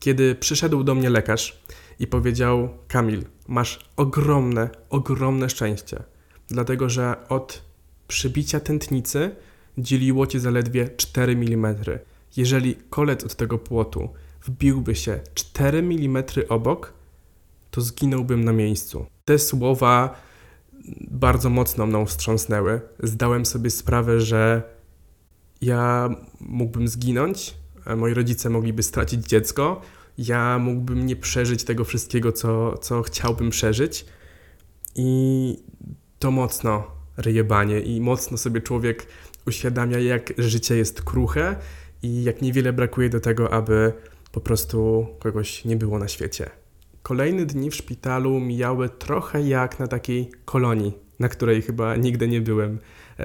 Kiedy 0.07 0.35
przyszedł 0.35 0.85
do 0.85 0.95
mnie 0.95 1.11
lekarz 1.11 1.63
i 1.99 2.07
powiedział: 2.07 2.69
Kamil, 2.89 3.25
masz 3.49 3.91
ogromne, 3.97 4.71
ogromne 4.91 5.51
szczęście, 5.51 6.03
dlatego 6.49 6.89
że 6.89 7.29
od 7.29 7.63
przybicia 8.09 8.61
tętnicy 8.61 9.31
dzieliło 9.79 10.27
cię 10.27 10.41
zaledwie 10.41 10.89
4 10.97 11.33
mm. 11.33 11.77
Jeżeli 12.37 12.77
kolec 12.91 13.25
od 13.25 13.35
tego 13.35 13.59
płotu 13.59 14.09
wbiłby 14.45 14.95
się 14.95 15.21
4 15.35 15.79
mm 15.79 16.25
obok, 16.49 16.93
to 17.71 17.81
zginąłbym 17.81 18.45
na 18.45 18.53
miejscu. 18.53 19.07
Te 19.25 19.39
słowa 19.39 20.21
bardzo 21.11 21.51
mocno 21.51 21.87
mną 21.87 22.07
wstrząsnęły. 22.07 22.81
Zdałem 23.03 23.47
sobie 23.47 23.71
sprawę, 23.71 24.21
że 24.21 24.63
ja 25.61 26.11
mógłbym 26.41 26.89
zginąć, 26.89 27.55
moi 27.97 28.15
rodzice 28.15 28.51
mogliby 28.51 28.83
stracić 28.83 29.27
dziecko, 29.27 29.81
ja 30.19 30.59
mógłbym 30.59 31.07
nie 31.07 31.17
przeżyć 31.17 31.65
tego 31.65 31.85
wszystkiego, 31.85 32.33
co, 32.33 32.79
co 32.79 33.03
chciałbym 33.03 33.51
przeżyć. 33.51 34.07
I 34.95 35.63
to 36.19 36.31
mocno 36.31 36.87
ryjebanie 37.17 37.81
i 37.81 38.01
mocno 38.01 38.39
sobie 38.39 38.61
człowiek 38.61 39.07
uświadamia, 39.47 39.99
jak 39.99 40.33
życie 40.39 40.77
jest 40.77 41.03
kruche 41.03 41.57
i 42.03 42.25
jak 42.25 42.43
niewiele 42.43 42.73
brakuje 42.73 43.09
do 43.09 43.21
tego, 43.21 43.53
aby 43.53 43.93
po 44.33 44.41
prostu 44.41 45.07
kogoś 45.19 45.65
nie 45.65 45.77
było 45.77 45.99
na 45.99 46.09
świecie. 46.09 46.51
Kolejne 47.03 47.47
dni 47.47 47.71
w 47.71 47.75
szpitalu 47.75 48.41
mijały 48.41 48.89
trochę 48.89 49.43
jak 49.43 49.79
na 49.79 49.89
takiej 49.89 50.31
kolonii, 50.45 50.93
na 51.19 51.29
której 51.29 51.63
chyba 51.63 51.97
nigdy 51.97 52.29
nie 52.29 52.41
byłem 52.41 52.75
e, 52.75 52.79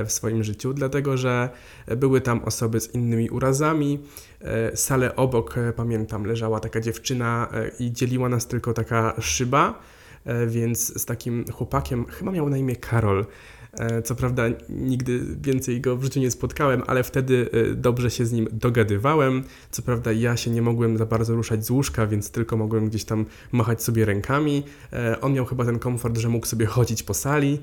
w 0.06 0.12
swoim 0.12 0.44
życiu, 0.44 0.74
dlatego 0.74 1.18
że 1.18 1.50
były 1.98 2.22
tam 2.22 2.44
osoby 2.44 2.80
z 2.80 2.94
innymi 2.94 3.30
urazami. 3.30 4.00
E, 4.42 4.78
salę 4.78 5.16
obok, 5.16 5.58
e, 5.58 5.74
pamiętam, 5.74 6.26
leżała 6.26 6.60
taka 6.60 6.82
dziewczyna 6.82 7.50
i 7.80 7.92
dzieliła 7.92 8.30
nas 8.30 8.48
tylko 8.48 8.74
taka 8.74 9.14
szyba. 9.22 9.80
e, 10.26 10.48
więc 10.48 11.02
z 11.02 11.06
takim 11.06 11.46
chłopakiem, 11.52 12.06
chyba 12.06 12.32
miał 12.32 12.50
na 12.50 12.58
imię 12.58 12.76
Karol, 12.76 13.26
E, 13.61 13.61
co 14.04 14.16
prawda 14.16 14.44
nigdy 14.70 15.22
więcej 15.42 15.82
go 15.82 15.98
w 15.98 16.04
życiu 16.04 16.20
nie 16.20 16.32
spotkałem, 16.32 16.84
ale 16.88 17.04
wtedy 17.04 17.50
e, 17.52 17.76
dobrze 17.76 18.12
się 18.12 18.26
z 18.26 18.32
nim 18.32 18.48
dogadywałem. 18.52 19.44
Co 19.72 19.82
prawda 19.82 20.12
ja 20.12 20.38
się 20.38 20.52
nie 20.52 20.62
mogłem 20.62 20.98
za 20.98 21.06
bardzo 21.06 21.36
ruszać 21.36 21.66
z 21.66 21.70
łóżka, 21.70 22.08
więc 22.08 22.32
tylko 22.32 22.58
mogłem 22.58 22.90
gdzieś 22.90 23.04
tam 23.04 23.26
machać 23.52 23.84
sobie 23.84 24.06
rękami. 24.06 24.64
E, 24.94 25.22
on 25.22 25.34
miał 25.34 25.46
chyba 25.46 25.66
ten 25.66 25.80
komfort, 25.80 26.18
że 26.18 26.30
mógł 26.30 26.46
sobie 26.46 26.66
chodzić 26.66 27.04
po 27.04 27.14
sali 27.14 27.60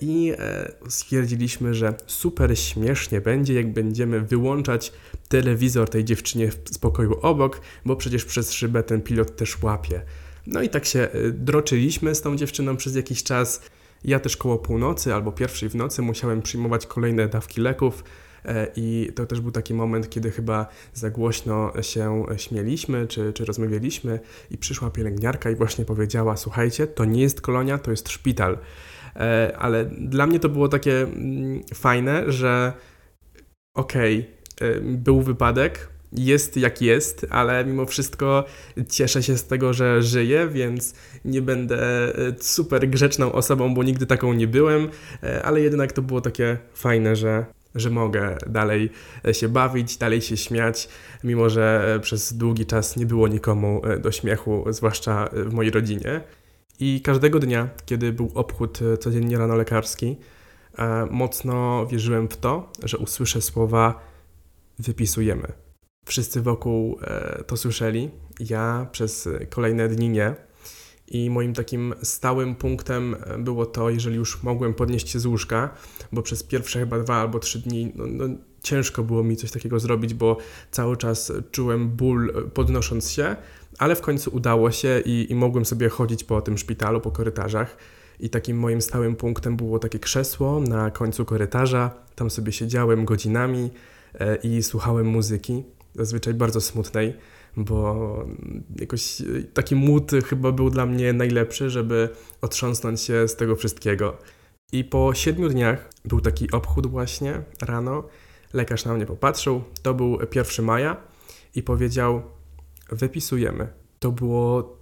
i 0.00 0.32
stwierdziliśmy, 0.88 1.74
że 1.74 1.94
super 2.06 2.58
śmiesznie 2.58 3.20
będzie, 3.20 3.54
jak 3.54 3.72
będziemy 3.72 4.20
wyłączać 4.20 4.92
telewizor 5.28 5.90
tej 5.90 6.04
dziewczynie 6.04 6.50
w 6.50 6.78
pokoju 6.80 7.18
obok, 7.22 7.60
bo 7.84 7.96
przecież 7.96 8.24
przez 8.24 8.52
szybę 8.52 8.82
ten 8.82 9.02
pilot 9.02 9.36
też 9.36 9.62
łapie. 9.62 10.02
No 10.46 10.62
i 10.62 10.68
tak 10.68 10.84
się 10.84 11.08
droczyliśmy 11.32 12.14
z 12.14 12.20
tą 12.22 12.36
dziewczyną 12.36 12.76
przez 12.76 12.96
jakiś 12.96 13.22
czas. 13.22 13.60
Ja 14.04 14.20
też 14.20 14.36
koło 14.36 14.58
północy 14.58 15.14
albo 15.14 15.32
pierwszej 15.32 15.68
w 15.68 15.74
nocy 15.74 16.02
musiałem 16.02 16.42
przyjmować 16.42 16.86
kolejne 16.86 17.28
dawki 17.28 17.60
leków. 17.60 18.04
E, 18.44 18.66
I 18.76 19.12
to 19.14 19.26
też 19.26 19.40
był 19.40 19.50
taki 19.50 19.74
moment, 19.74 20.10
kiedy 20.10 20.30
chyba 20.30 20.66
za 20.94 21.10
głośno 21.10 21.72
się 21.82 22.24
śmieliśmy 22.36 23.06
czy, 23.06 23.32
czy 23.32 23.44
rozmawialiśmy, 23.44 24.20
i 24.50 24.58
przyszła 24.58 24.90
pielęgniarka 24.90 25.50
i 25.50 25.54
właśnie 25.54 25.84
powiedziała: 25.84 26.36
Słuchajcie, 26.36 26.86
to 26.86 27.04
nie 27.04 27.22
jest 27.22 27.40
kolonia, 27.40 27.78
to 27.78 27.90
jest 27.90 28.08
szpital. 28.08 28.58
E, 29.16 29.56
ale 29.58 29.84
dla 29.84 30.26
mnie 30.26 30.40
to 30.40 30.48
było 30.48 30.68
takie 30.68 31.02
mm, 31.02 31.60
fajne, 31.74 32.32
że 32.32 32.72
okej, 33.74 34.30
okay, 34.56 34.68
e, 34.68 34.80
był 34.80 35.22
wypadek, 35.22 35.88
jest 36.12 36.56
jak 36.56 36.82
jest, 36.82 37.26
ale 37.30 37.64
mimo 37.64 37.86
wszystko 37.86 38.44
cieszę 38.88 39.22
się 39.22 39.38
z 39.38 39.44
tego, 39.44 39.72
że 39.72 40.02
żyję, 40.02 40.48
więc 40.48 40.94
nie 41.24 41.42
będę 41.42 41.78
e, 41.78 42.34
super 42.40 42.88
grzeczną 42.88 43.32
osobą, 43.32 43.74
bo 43.74 43.82
nigdy 43.82 44.06
taką 44.06 44.32
nie 44.32 44.46
byłem, 44.46 44.88
e, 45.22 45.42
ale 45.42 45.60
jednak 45.60 45.92
to 45.92 46.02
było 46.02 46.20
takie 46.20 46.58
fajne, 46.74 47.16
że, 47.16 47.46
że 47.74 47.90
mogę 47.90 48.36
dalej 48.46 48.90
e, 49.24 49.34
się 49.34 49.48
bawić, 49.48 49.96
dalej 49.96 50.20
się 50.20 50.36
śmiać, 50.36 50.88
mimo 51.24 51.50
że 51.50 51.98
przez 52.02 52.32
długi 52.32 52.66
czas 52.66 52.96
nie 52.96 53.06
było 53.06 53.28
nikomu 53.28 53.82
do 54.02 54.12
śmiechu, 54.12 54.64
zwłaszcza 54.70 55.28
w 55.32 55.52
mojej 55.52 55.70
rodzinie. 55.72 56.20
I 56.80 57.00
każdego 57.00 57.38
dnia, 57.38 57.68
kiedy 57.86 58.12
był 58.12 58.30
obchód 58.34 58.78
codziennie 59.00 59.38
rano 59.38 59.56
lekarski, 59.56 60.16
mocno 61.10 61.86
wierzyłem 61.86 62.28
w 62.28 62.36
to, 62.36 62.72
że 62.84 62.98
usłyszę 62.98 63.42
słowa 63.42 64.00
wypisujemy 64.78 65.65
Wszyscy 66.06 66.42
wokół 66.42 66.98
e, 67.02 67.44
to 67.46 67.56
słyszeli. 67.56 68.10
Ja 68.40 68.86
przez 68.92 69.28
kolejne 69.50 69.88
dni 69.88 70.08
nie. 70.08 70.34
I 71.08 71.30
moim 71.30 71.54
takim 71.54 71.94
stałym 72.02 72.54
punktem 72.54 73.16
było 73.38 73.66
to, 73.66 73.90
jeżeli 73.90 74.16
już 74.16 74.42
mogłem 74.42 74.74
podnieść 74.74 75.08
się 75.08 75.20
z 75.20 75.26
łóżka, 75.26 75.74
bo 76.12 76.22
przez 76.22 76.42
pierwsze 76.42 76.78
chyba 76.78 76.98
dwa 76.98 77.16
albo 77.16 77.38
trzy 77.38 77.58
dni 77.58 77.92
no, 77.94 78.06
no, 78.06 78.24
ciężko 78.62 79.02
było 79.02 79.22
mi 79.22 79.36
coś 79.36 79.50
takiego 79.50 79.80
zrobić, 79.80 80.14
bo 80.14 80.36
cały 80.70 80.96
czas 80.96 81.32
czułem 81.50 81.88
ból 81.88 82.30
e, 82.30 82.42
podnosząc 82.42 83.10
się, 83.10 83.36
ale 83.78 83.96
w 83.96 84.00
końcu 84.00 84.30
udało 84.36 84.70
się 84.70 85.02
i, 85.04 85.26
i 85.30 85.34
mogłem 85.34 85.64
sobie 85.64 85.88
chodzić 85.88 86.24
po 86.24 86.42
tym 86.42 86.58
szpitalu, 86.58 87.00
po 87.00 87.10
korytarzach. 87.10 87.76
I 88.20 88.30
takim 88.30 88.58
moim 88.58 88.82
stałym 88.82 89.16
punktem 89.16 89.56
było 89.56 89.78
takie 89.78 89.98
krzesło 89.98 90.60
na 90.60 90.90
końcu 90.90 91.24
korytarza. 91.24 91.90
Tam 92.14 92.30
sobie 92.30 92.52
siedziałem 92.52 93.04
godzinami 93.04 93.70
e, 94.14 94.36
i 94.36 94.62
słuchałem 94.62 95.06
muzyki 95.06 95.64
zazwyczaj 95.98 96.34
bardzo 96.34 96.60
smutnej, 96.60 97.14
bo 97.56 98.26
jakoś 98.80 99.22
taki 99.54 99.74
mód 99.74 100.10
chyba 100.28 100.52
był 100.52 100.70
dla 100.70 100.86
mnie 100.86 101.12
najlepszy, 101.12 101.70
żeby 101.70 102.08
otrząsnąć 102.40 103.00
się 103.00 103.28
z 103.28 103.36
tego 103.36 103.56
wszystkiego. 103.56 104.16
I 104.72 104.84
po 104.84 105.14
siedmiu 105.14 105.48
dniach 105.48 105.90
był 106.04 106.20
taki 106.20 106.50
obchód 106.50 106.86
właśnie 106.86 107.42
rano. 107.62 108.02
Lekarz 108.52 108.84
na 108.84 108.94
mnie 108.94 109.06
popatrzył, 109.06 109.64
to 109.82 109.94
był 109.94 110.18
1 110.34 110.64
maja 110.64 110.96
i 111.54 111.62
powiedział: 111.62 112.22
Wypisujemy. 112.90 113.68
To 113.98 114.12
było 114.12 114.76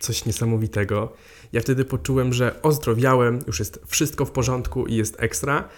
coś 0.00 0.24
niesamowitego. 0.24 1.12
Ja 1.52 1.60
wtedy 1.60 1.84
poczułem, 1.84 2.32
że 2.32 2.62
ozdrowiałem, 2.62 3.38
już 3.46 3.58
jest 3.58 3.80
wszystko 3.86 4.24
w 4.24 4.30
porządku 4.30 4.86
i 4.86 4.94
jest 4.94 5.16
ekstra. 5.18 5.68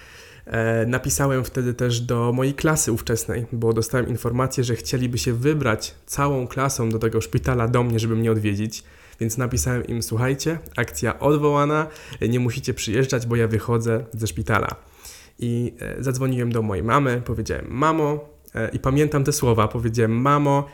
E, 0.51 0.87
napisałem 0.87 1.45
wtedy 1.45 1.75
też 1.75 2.01
do 2.01 2.33
mojej 2.33 2.55
klasy 2.55 2.93
ówczesnej, 2.93 3.47
bo 3.53 3.73
dostałem 3.73 4.09
informację, 4.09 4.65
że 4.65 4.77
chcieliby 4.77 5.19
się 5.19 5.33
wybrać 5.33 5.95
całą 6.07 6.47
klasą 6.47 6.89
do 6.89 6.99
tego 6.99 7.21
szpitala 7.21 7.69
do 7.69 7.83
mnie, 7.83 7.99
żeby 7.99 8.17
mnie 8.17 8.33
odwiedzić. 8.33 8.85
Więc 9.21 9.39
napisałem 9.39 9.87
im: 9.87 10.03
Słuchajcie, 10.03 10.59
akcja 10.77 11.19
odwołana, 11.19 11.87
nie 12.21 12.41
musicie 12.41 12.75
przyjeżdżać, 12.75 13.27
bo 13.27 13.37
ja 13.37 13.49
wychodzę 13.49 14.05
ze 14.13 14.27
szpitala. 14.27 14.69
I 15.39 15.75
e, 15.81 16.03
zadzwoniłem 16.03 16.53
do 16.53 16.63
mojej 16.63 16.85
mamy, 16.85 17.23
powiedziałem: 17.25 17.67
Mamo, 17.69 18.29
e, 18.55 18.69
i 18.69 18.79
pamiętam 18.79 19.25
te 19.25 19.33
słowa. 19.33 19.69
Powiedziałem: 19.69 20.13
Mamo, 20.13 20.67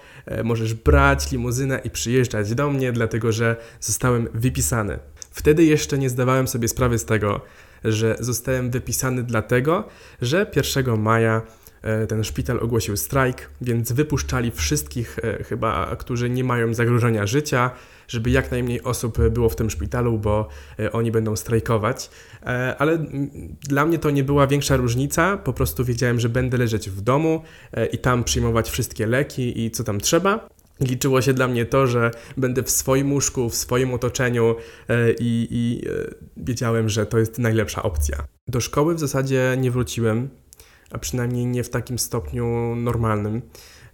możesz 0.44 0.74
brać 0.74 1.32
limuzynę 1.32 1.80
i 1.84 1.90
przyjeżdżać 1.90 2.54
do 2.54 2.70
mnie, 2.70 2.92
dlatego 2.92 3.32
że 3.32 3.56
zostałem 3.80 4.28
wypisany. 4.34 4.98
Wtedy 5.30 5.64
jeszcze 5.64 5.98
nie 5.98 6.10
zdawałem 6.10 6.48
sobie 6.48 6.68
sprawy 6.68 6.98
z 6.98 7.04
tego, 7.04 7.40
że 7.86 8.16
zostałem 8.20 8.70
wypisany 8.70 9.22
dlatego, 9.22 9.88
że 10.22 10.50
1 10.56 11.00
maja 11.00 11.42
e, 11.82 12.06
ten 12.06 12.24
szpital 12.24 12.58
ogłosił 12.62 12.96
strajk, 12.96 13.50
więc 13.60 13.92
wypuszczali 13.92 14.50
wszystkich 14.50 15.18
e, 15.18 15.44
chyba, 15.44 15.96
którzy 15.96 16.30
nie 16.30 16.44
mają 16.44 16.74
zagrożenia 16.74 17.26
życia, 17.26 17.70
żeby 18.08 18.30
jak 18.30 18.50
najmniej 18.50 18.82
osób 18.82 19.28
było 19.30 19.48
w 19.48 19.56
tym 19.56 19.70
szpitalu, 19.70 20.18
bo 20.18 20.48
e, 20.78 20.92
oni 20.92 21.10
będą 21.10 21.36
strajkować. 21.36 22.10
Ale 22.78 22.98
dla 23.60 23.86
mnie 23.86 23.98
to 23.98 24.10
nie 24.10 24.24
była 24.24 24.46
większa 24.46 24.76
różnica, 24.76 25.36
po 25.36 25.52
prostu 25.52 25.84
wiedziałem, 25.84 26.20
że 26.20 26.28
będę 26.28 26.58
leżeć 26.58 26.90
w 26.90 27.00
domu 27.00 27.42
i 27.92 27.98
tam 27.98 28.24
przyjmować 28.24 28.70
wszystkie 28.70 29.06
leki 29.06 29.64
i 29.64 29.70
co 29.70 29.84
tam 29.84 30.00
trzeba. 30.00 30.48
Liczyło 30.80 31.22
się 31.22 31.32
dla 31.32 31.48
mnie 31.48 31.66
to, 31.66 31.86
że 31.86 32.10
będę 32.36 32.62
w 32.62 32.70
swoim 32.70 33.12
łóżku, 33.12 33.50
w 33.50 33.54
swoim 33.54 33.94
otoczeniu 33.94 34.54
e, 34.88 35.12
i, 35.12 35.48
i 35.50 35.88
e, 35.88 35.92
wiedziałem, 36.36 36.88
że 36.88 37.06
to 37.06 37.18
jest 37.18 37.38
najlepsza 37.38 37.82
opcja. 37.82 38.24
Do 38.48 38.60
szkoły 38.60 38.94
w 38.94 39.00
zasadzie 39.00 39.56
nie 39.58 39.70
wróciłem, 39.70 40.28
a 40.90 40.98
przynajmniej 40.98 41.46
nie 41.46 41.64
w 41.64 41.70
takim 41.70 41.98
stopniu 41.98 42.76
normalnym. 42.76 43.42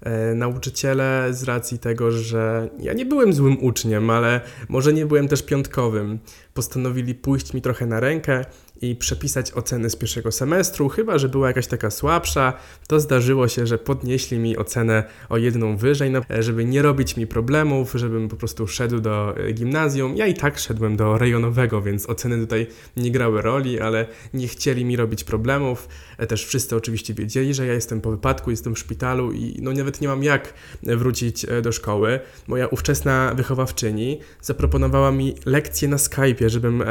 E, 0.00 0.34
nauczyciele 0.34 1.28
z 1.30 1.42
racji 1.42 1.78
tego, 1.78 2.12
że 2.12 2.68
ja 2.78 2.92
nie 2.92 3.06
byłem 3.06 3.32
złym 3.32 3.64
uczniem, 3.64 4.10
ale 4.10 4.40
może 4.68 4.92
nie 4.92 5.06
byłem 5.06 5.28
też 5.28 5.42
piątkowym, 5.42 6.18
postanowili 6.54 7.14
pójść 7.14 7.54
mi 7.54 7.62
trochę 7.62 7.86
na 7.86 8.00
rękę 8.00 8.44
i 8.82 8.96
przepisać 8.96 9.52
oceny 9.52 9.90
z 9.90 9.96
pierwszego 9.96 10.32
semestru, 10.32 10.88
chyba 10.88 11.18
że 11.18 11.28
była 11.28 11.48
jakaś 11.48 11.66
taka 11.66 11.90
słabsza, 11.90 12.52
to 12.86 13.00
zdarzyło 13.00 13.48
się, 13.48 13.66
że 13.66 13.78
podnieśli 13.78 14.38
mi 14.38 14.56
ocenę 14.56 15.04
o 15.28 15.38
jedną 15.38 15.76
wyżej, 15.76 16.10
no, 16.10 16.20
żeby 16.40 16.64
nie 16.64 16.82
robić 16.82 17.16
mi 17.16 17.26
problemów, 17.26 17.92
żebym 17.94 18.28
po 18.28 18.36
prostu 18.36 18.66
szedł 18.66 19.00
do 19.00 19.36
e, 19.36 19.52
gimnazjum. 19.52 20.16
Ja 20.16 20.26
i 20.26 20.34
tak 20.34 20.58
szedłem 20.58 20.96
do 20.96 21.18
rejonowego, 21.18 21.82
więc 21.82 22.08
oceny 22.08 22.38
tutaj 22.38 22.66
nie 22.96 23.10
grały 23.10 23.42
roli, 23.42 23.80
ale 23.80 24.06
nie 24.34 24.48
chcieli 24.48 24.84
mi 24.84 24.96
robić 24.96 25.24
problemów. 25.24 25.88
E, 26.18 26.26
też 26.26 26.46
wszyscy 26.46 26.76
oczywiście 26.76 27.14
wiedzieli, 27.14 27.54
że 27.54 27.66
ja 27.66 27.72
jestem 27.72 28.00
po 28.00 28.10
wypadku, 28.10 28.50
jestem 28.50 28.74
w 28.74 28.78
szpitalu 28.78 29.32
i 29.32 29.56
no 29.62 29.72
nawet 29.72 30.00
nie 30.00 30.08
mam 30.08 30.22
jak 30.22 30.54
wrócić 30.82 31.44
e, 31.44 31.62
do 31.62 31.72
szkoły. 31.72 32.20
Moja 32.46 32.66
ówczesna 32.66 33.34
wychowawczyni 33.36 34.20
zaproponowała 34.40 35.12
mi 35.12 35.34
lekcję 35.46 35.88
na 35.88 35.96
Skype'ie, 35.96 36.48
żebym 36.48 36.84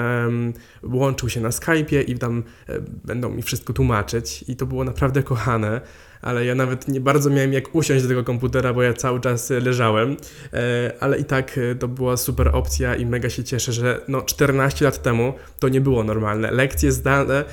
łączył 0.83 1.29
się 1.29 1.41
na 1.41 1.51
Skype 1.51 1.80
Skype'ie 1.81 2.01
i 2.01 2.17
tam 2.17 2.43
e, 2.69 2.79
będą 3.03 3.29
mi 3.29 3.41
wszystko 3.41 3.73
tłumaczyć. 3.73 4.45
I 4.47 4.55
to 4.55 4.65
było 4.65 4.83
naprawdę 4.83 5.23
kochane 5.23 5.81
ale 6.21 6.45
ja 6.45 6.55
nawet 6.55 6.87
nie 6.87 7.01
bardzo 7.01 7.29
miałem 7.29 7.53
jak 7.53 7.75
usiąść 7.75 8.03
do 8.03 8.09
tego 8.09 8.23
komputera, 8.23 8.73
bo 8.73 8.83
ja 8.83 8.93
cały 8.93 9.19
czas 9.19 9.49
leżałem, 9.49 10.17
e, 10.53 10.93
ale 10.99 11.19
i 11.19 11.25
tak 11.25 11.57
e, 11.57 11.75
to 11.75 11.87
była 11.87 12.17
super 12.17 12.55
opcja 12.55 12.95
i 12.95 13.05
mega 13.05 13.29
się 13.29 13.43
cieszę, 13.43 13.73
że 13.73 14.01
no 14.07 14.21
14 14.21 14.85
lat 14.85 15.01
temu 15.01 15.33
to 15.59 15.69
nie 15.69 15.81
było 15.81 16.03
normalne. 16.03 16.51
Lekcje 16.51 16.91
zdane 16.91 17.43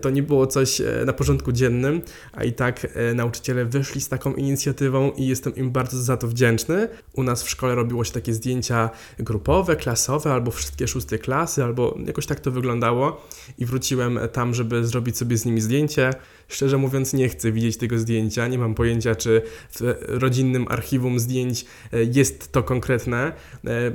to 0.00 0.10
nie 0.10 0.22
było 0.22 0.46
coś 0.46 0.82
na 1.06 1.12
porządku 1.12 1.52
dziennym, 1.52 2.02
a 2.32 2.44
i 2.44 2.52
tak 2.52 2.86
nauczyciele 3.14 3.64
wyszli 3.64 4.00
z 4.00 4.08
taką 4.08 4.34
inicjatywą 4.34 5.10
i 5.10 5.26
jestem 5.26 5.56
im 5.56 5.70
bardzo 5.70 6.02
za 6.02 6.16
to 6.16 6.28
wdzięczny. 6.28 6.88
U 7.12 7.22
nas 7.22 7.42
w 7.42 7.50
szkole 7.50 7.74
robiło 7.74 8.04
się 8.04 8.12
takie 8.12 8.34
zdjęcia 8.34 8.90
grupowe, 9.18 9.76
klasowe, 9.76 10.32
albo 10.32 10.50
wszystkie 10.50 10.88
szóste 10.88 11.18
klasy, 11.18 11.64
albo 11.64 11.98
jakoś 12.06 12.26
tak 12.26 12.40
to 12.40 12.50
wyglądało 12.50 13.26
i 13.58 13.66
wróciłem 13.66 14.18
tam, 14.32 14.54
żeby 14.54 14.86
zrobić 14.86 15.18
sobie 15.18 15.36
z 15.36 15.44
nimi 15.44 15.60
zdjęcie. 15.60 16.10
Szczerze 16.48 16.78
mówiąc, 16.78 17.12
nie 17.12 17.28
chcę 17.28 17.52
widzieć 17.52 17.76
tego 17.76 17.98
zdjęcia. 17.98 18.48
Nie 18.48 18.58
mam 18.58 18.74
pojęcia, 18.74 19.14
czy 19.14 19.42
w 19.70 19.80
rodzinnym 20.08 20.66
archiwum 20.68 21.18
zdjęć 21.18 21.64
e, 21.92 22.04
jest 22.04 22.52
to 22.52 22.62
konkretne. 22.62 23.32
E, 23.66 23.92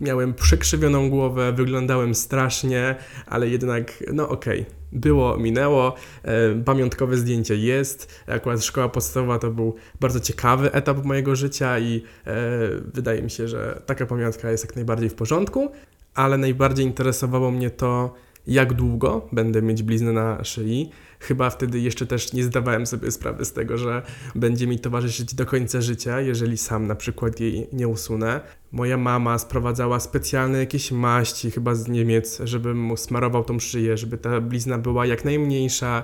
miałem 0.00 0.34
przekrzywioną 0.34 1.10
głowę, 1.10 1.52
wyglądałem 1.52 2.14
strasznie, 2.14 2.94
ale 3.26 3.48
jednak, 3.48 4.04
no 4.12 4.28
okej. 4.28 4.60
Okay 4.60 4.76
było, 4.92 5.36
minęło. 5.36 5.94
E, 6.22 6.54
pamiątkowe 6.64 7.16
zdjęcie 7.16 7.56
jest. 7.56 8.22
Akurat 8.26 8.64
szkoła 8.64 8.88
podstawowa 8.88 9.38
to 9.38 9.50
był 9.50 9.74
bardzo 10.00 10.20
ciekawy 10.20 10.72
etap 10.72 11.04
mojego 11.04 11.36
życia 11.36 11.78
i 11.78 12.02
wydaje 12.94 13.22
mi 13.22 13.30
się, 13.30 13.48
że 13.48 13.82
taka 13.86 14.06
pamiątka 14.06 14.50
jest 14.50 14.64
jak 14.64 14.76
najbardziej 14.76 15.08
w 15.08 15.14
porządku. 15.14 15.70
ale 16.14 16.38
najbardziej 16.38 16.86
interesowało 16.86 17.50
mnie 17.50 17.70
to, 17.70 18.14
jak 18.46 18.74
długo 18.74 19.28
będę 19.32 19.62
mieć 19.62 19.82
bliznę 19.82 20.12
na 20.12 20.44
szyi. 20.44 20.90
Chyba 21.26 21.50
wtedy 21.50 21.80
jeszcze 21.80 22.06
też 22.06 22.32
nie 22.32 22.44
zdawałem 22.44 22.86
sobie 22.86 23.10
sprawy 23.10 23.44
z 23.44 23.52
tego, 23.52 23.78
że 23.78 24.02
będzie 24.34 24.66
mi 24.66 24.78
towarzyszyć 24.78 25.34
do 25.34 25.46
końca 25.46 25.80
życia, 25.80 26.20
jeżeli 26.20 26.58
sam 26.58 26.86
na 26.86 26.94
przykład 26.94 27.40
jej 27.40 27.68
nie 27.72 27.88
usunę. 27.88 28.40
Moja 28.72 28.96
mama 28.96 29.38
sprowadzała 29.38 30.00
specjalne 30.00 30.58
jakieś 30.58 30.92
maści, 30.92 31.50
chyba 31.50 31.74
z 31.74 31.88
Niemiec, 31.88 32.40
żebym 32.44 32.80
mu 32.80 32.96
smarował 32.96 33.44
tą 33.44 33.58
szyję, 33.58 33.96
żeby 33.96 34.18
ta 34.18 34.40
blizna 34.40 34.78
była 34.78 35.06
jak 35.06 35.24
najmniejsza. 35.24 36.02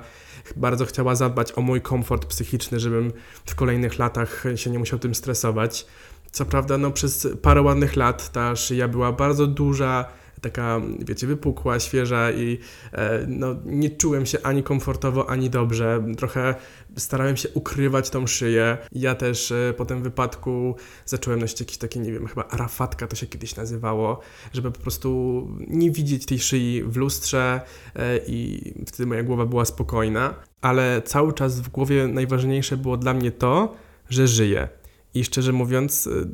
Bardzo 0.56 0.86
chciała 0.86 1.14
zadbać 1.14 1.58
o 1.58 1.60
mój 1.60 1.80
komfort 1.80 2.26
psychiczny, 2.26 2.80
żebym 2.80 3.12
w 3.46 3.54
kolejnych 3.54 3.98
latach 3.98 4.44
się 4.56 4.70
nie 4.70 4.78
musiał 4.78 4.98
tym 4.98 5.14
stresować. 5.14 5.86
Co 6.32 6.44
prawda, 6.44 6.78
no 6.78 6.90
przez 6.90 7.28
parę 7.42 7.62
ładnych 7.62 7.96
lat 7.96 8.32
ta 8.32 8.56
szyja 8.56 8.88
była 8.88 9.12
bardzo 9.12 9.46
duża, 9.46 10.04
taka, 10.42 10.80
wiecie, 10.98 11.26
wypukła, 11.26 11.80
świeża 11.80 12.30
i 12.30 12.58
e, 12.92 13.24
no, 13.28 13.56
nie 13.64 13.90
czułem 13.90 14.26
się 14.26 14.38
ani 14.42 14.62
komfortowo, 14.62 15.30
ani 15.30 15.50
dobrze. 15.50 16.04
Trochę 16.16 16.54
starałem 16.96 17.36
się 17.36 17.48
ukrywać 17.48 18.10
tą 18.10 18.26
szyję. 18.26 18.78
Ja 18.92 19.14
też 19.14 19.52
e, 19.52 19.74
po 19.76 19.84
tym 19.84 20.02
wypadku 20.02 20.76
zacząłem 21.06 21.40
nosić 21.40 21.60
jakieś 21.60 21.76
takie, 21.76 22.00
nie 22.00 22.12
wiem, 22.12 22.26
chyba 22.26 22.44
arafatka 22.44 23.06
to 23.06 23.16
się 23.16 23.26
kiedyś 23.26 23.56
nazywało, 23.56 24.20
żeby 24.52 24.70
po 24.70 24.80
prostu 24.80 25.48
nie 25.68 25.90
widzieć 25.90 26.26
tej 26.26 26.38
szyi 26.38 26.82
w 26.82 26.96
lustrze 26.96 27.60
e, 27.96 28.18
i 28.26 28.72
wtedy 28.86 29.06
moja 29.06 29.22
głowa 29.22 29.46
była 29.46 29.64
spokojna. 29.64 30.34
Ale 30.60 31.02
cały 31.04 31.32
czas 31.32 31.60
w 31.60 31.68
głowie 31.68 32.08
najważniejsze 32.08 32.76
było 32.76 32.96
dla 32.96 33.14
mnie 33.14 33.32
to, 33.32 33.76
że 34.08 34.28
żyję 34.28 34.68
i 35.14 35.24
szczerze 35.24 35.52
mówiąc, 35.52 36.06
y, 36.06 36.28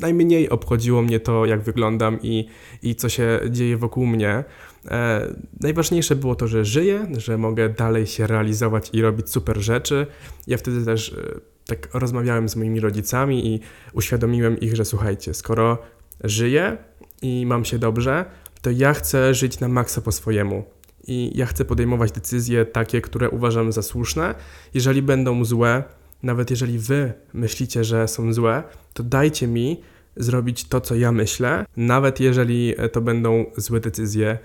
najmniej 0.00 0.50
obchodziło 0.50 1.02
mnie 1.02 1.20
to, 1.20 1.46
jak 1.46 1.62
wyglądam 1.62 2.18
i, 2.22 2.48
i 2.82 2.94
co 2.94 3.08
się 3.08 3.40
dzieje 3.50 3.76
wokół 3.76 4.06
mnie. 4.06 4.44
E, 4.90 5.34
najważniejsze 5.60 6.16
było 6.16 6.34
to, 6.34 6.48
że 6.48 6.64
żyję, 6.64 7.06
że 7.16 7.38
mogę 7.38 7.68
dalej 7.68 8.06
się 8.06 8.26
realizować 8.26 8.90
i 8.92 9.02
robić 9.02 9.30
super 9.30 9.58
rzeczy. 9.58 10.06
Ja 10.46 10.58
wtedy 10.58 10.84
też 10.84 11.08
y, 11.08 11.40
tak 11.66 11.94
rozmawiałem 11.94 12.48
z 12.48 12.56
moimi 12.56 12.80
rodzicami 12.80 13.54
i 13.54 13.60
uświadomiłem 13.92 14.60
ich, 14.60 14.76
że 14.76 14.84
słuchajcie, 14.84 15.34
skoro 15.34 15.78
żyję 16.24 16.76
i 17.22 17.46
mam 17.46 17.64
się 17.64 17.78
dobrze, 17.78 18.24
to 18.62 18.70
ja 18.70 18.94
chcę 18.94 19.34
żyć 19.34 19.60
na 19.60 19.68
maksa 19.68 20.00
po 20.00 20.12
swojemu. 20.12 20.64
I 21.06 21.32
ja 21.34 21.46
chcę 21.46 21.64
podejmować 21.64 22.12
decyzje 22.12 22.66
takie, 22.66 23.00
które 23.00 23.30
uważam 23.30 23.72
za 23.72 23.82
słuszne. 23.82 24.34
Jeżeli 24.74 25.02
będą 25.02 25.44
złe, 25.44 25.84
nawet 26.24 26.50
jeżeli 26.50 26.78
wy 26.78 27.12
myślicie, 27.32 27.84
że 27.84 28.08
są 28.08 28.32
złe, 28.32 28.62
to 28.92 29.02
dajcie 29.02 29.46
mi 29.46 29.80
zrobić 30.16 30.64
to, 30.64 30.80
co 30.80 30.94
ja 30.94 31.12
myślę, 31.12 31.66
nawet 31.76 32.20
jeżeli 32.20 32.74
to 32.92 33.00
będą 33.00 33.44
złe 33.56 33.80
decyzje, 33.80 34.38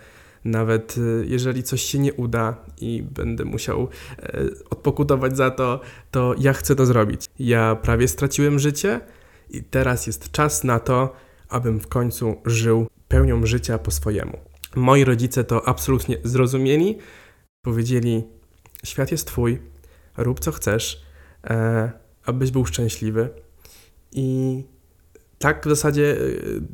nawet 0.46 0.96
e, 0.98 1.26
jeżeli 1.26 1.64
coś 1.64 1.82
się 1.82 2.00
nie 2.00 2.14
uda 2.14 2.58
i 2.82 3.04
będę 3.04 3.46
musiał 3.46 3.88
e, 4.20 4.44
odpokutować 4.70 5.38
za 5.38 5.52
to, 5.52 5.80
to 6.12 6.36
ja 6.40 6.54
chcę 6.54 6.76
to 6.76 6.86
zrobić. 6.86 7.26
Ja 7.40 7.76
prawie 7.76 8.08
straciłem 8.08 8.60
życie 8.60 9.02
i 9.50 9.64
teraz 9.64 10.08
jest 10.08 10.32
czas 10.32 10.64
na 10.64 10.80
to, 10.80 11.14
abym 11.50 11.80
w 11.80 11.88
końcu 11.88 12.36
żył 12.46 12.88
pełnią 13.08 13.46
życia 13.46 13.78
po 13.78 13.92
swojemu. 13.92 14.38
Moi 14.76 15.04
rodzice 15.04 15.44
to 15.44 15.68
absolutnie 15.68 16.18
zrozumieli. 16.24 16.98
Powiedzieli: 17.62 18.24
Świat 18.84 19.12
jest 19.12 19.28
twój, 19.28 19.60
rób 20.18 20.40
co 20.40 20.52
chcesz 20.52 21.04
e, 21.06 21.09
abyś 22.26 22.52
był 22.52 22.66
szczęśliwy. 22.66 23.30
I 24.12 24.64
tak 25.40 25.66
w 25.66 25.70
zasadzie 25.70 26.12
e, 26.12 26.18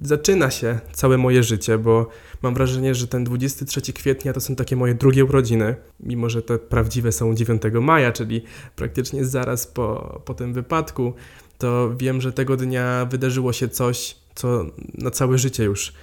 zaczyna 0.02 0.52
się 0.52 0.80
całe 0.94 1.18
moje 1.18 1.44
życie, 1.44 1.78
bo 1.78 2.08
mam 2.42 2.54
wrażenie, 2.54 2.96
że 2.96 3.08
ten 3.08 3.24
23 3.24 3.94
kwietnia 3.94 4.34
to 4.34 4.42
są 4.42 4.56
takie 4.56 4.76
moje 4.76 4.96
drugie 4.96 5.26
urodziny, 5.26 5.76
mimo 6.00 6.30
że 6.30 6.42
te 6.42 6.60
prawdziwe 6.60 7.12
są 7.12 7.36
9 7.36 7.62
maja, 7.82 8.12
czyli 8.12 8.44
praktycznie 8.76 9.26
zaraz 9.26 9.68
po, 9.68 10.22
po 10.26 10.34
tym 10.34 10.54
wypadku, 10.54 11.14
to 11.58 11.96
wiem, 11.98 12.22
że 12.22 12.34
tego 12.34 12.58
dnia 12.58 13.08
wydarzyło 13.12 13.54
się 13.54 13.70
coś, 13.70 14.16
co 14.36 14.66
na 14.94 15.12
całe 15.12 15.38
życie 15.38 15.64
już 15.64 15.94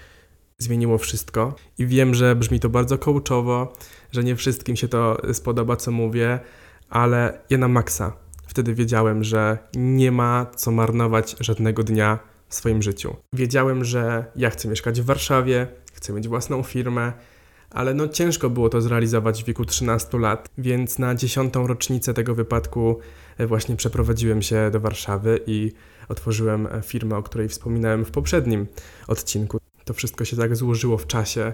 zmieniło 0.59 0.99
wszystko. 0.99 1.55
I 1.79 1.87
wiem, 1.87 2.15
że 2.15 2.37
brzmi 2.37 2.61
to 2.61 2.69
bardzo 2.69 2.99
coachowo, 2.99 3.73
że 4.13 4.25
nie 4.25 4.37
wszystkim 4.37 4.77
się 4.77 4.89
to 4.89 5.17
spodoba, 5.33 5.77
co 5.77 5.91
mówię, 5.91 6.41
ale 6.89 7.39
ja 7.51 7.59
na 7.59 7.69
maksa 7.69 8.22
Wtedy 8.53 8.75
wiedziałem, 8.75 9.25
że 9.25 9.59
nie 9.75 10.13
ma 10.13 10.47
co 10.57 10.71
marnować 10.71 11.37
żadnego 11.41 11.83
dnia 11.83 12.19
w 12.49 12.55
swoim 12.55 12.83
życiu. 12.83 13.17
Wiedziałem, 13.33 13.85
że 13.85 14.25
ja 14.37 14.51
chcę 14.51 14.69
mieszkać 14.69 15.01
w 15.01 15.05
Warszawie, 15.05 15.67
chcę 15.93 16.13
mieć 16.13 16.29
własną 16.29 16.63
firmę, 16.63 17.13
ale 17.71 17.95
no 17.95 18.09
ciężko 18.09 18.51
było 18.51 18.69
to 18.69 18.81
zrealizować 18.81 19.43
w 19.43 19.47
wieku 19.47 19.65
13 19.65 20.19
lat, 20.19 20.49
więc 20.59 20.99
na 20.99 21.15
dziesiątą 21.15 21.67
rocznicę 21.67 22.15
tego 22.15 22.35
wypadku 22.35 22.99
e, 23.39 23.47
właśnie 23.47 23.77
przeprowadziłem 23.77 24.43
się 24.43 24.71
do 24.73 24.81
Warszawy 24.81 25.41
i 25.47 25.73
otworzyłem 26.09 26.67
e, 26.67 26.83
firmę, 26.83 27.17
o 27.17 27.23
której 27.23 27.49
wspominałem 27.49 28.05
w 28.05 28.11
poprzednim 28.11 28.67
odcinku. 29.09 29.59
To 29.85 29.95
wszystko 29.95 30.25
się 30.25 30.37
tak 30.37 30.57
złożyło 30.57 30.99
w 30.99 31.07
czasie, 31.07 31.53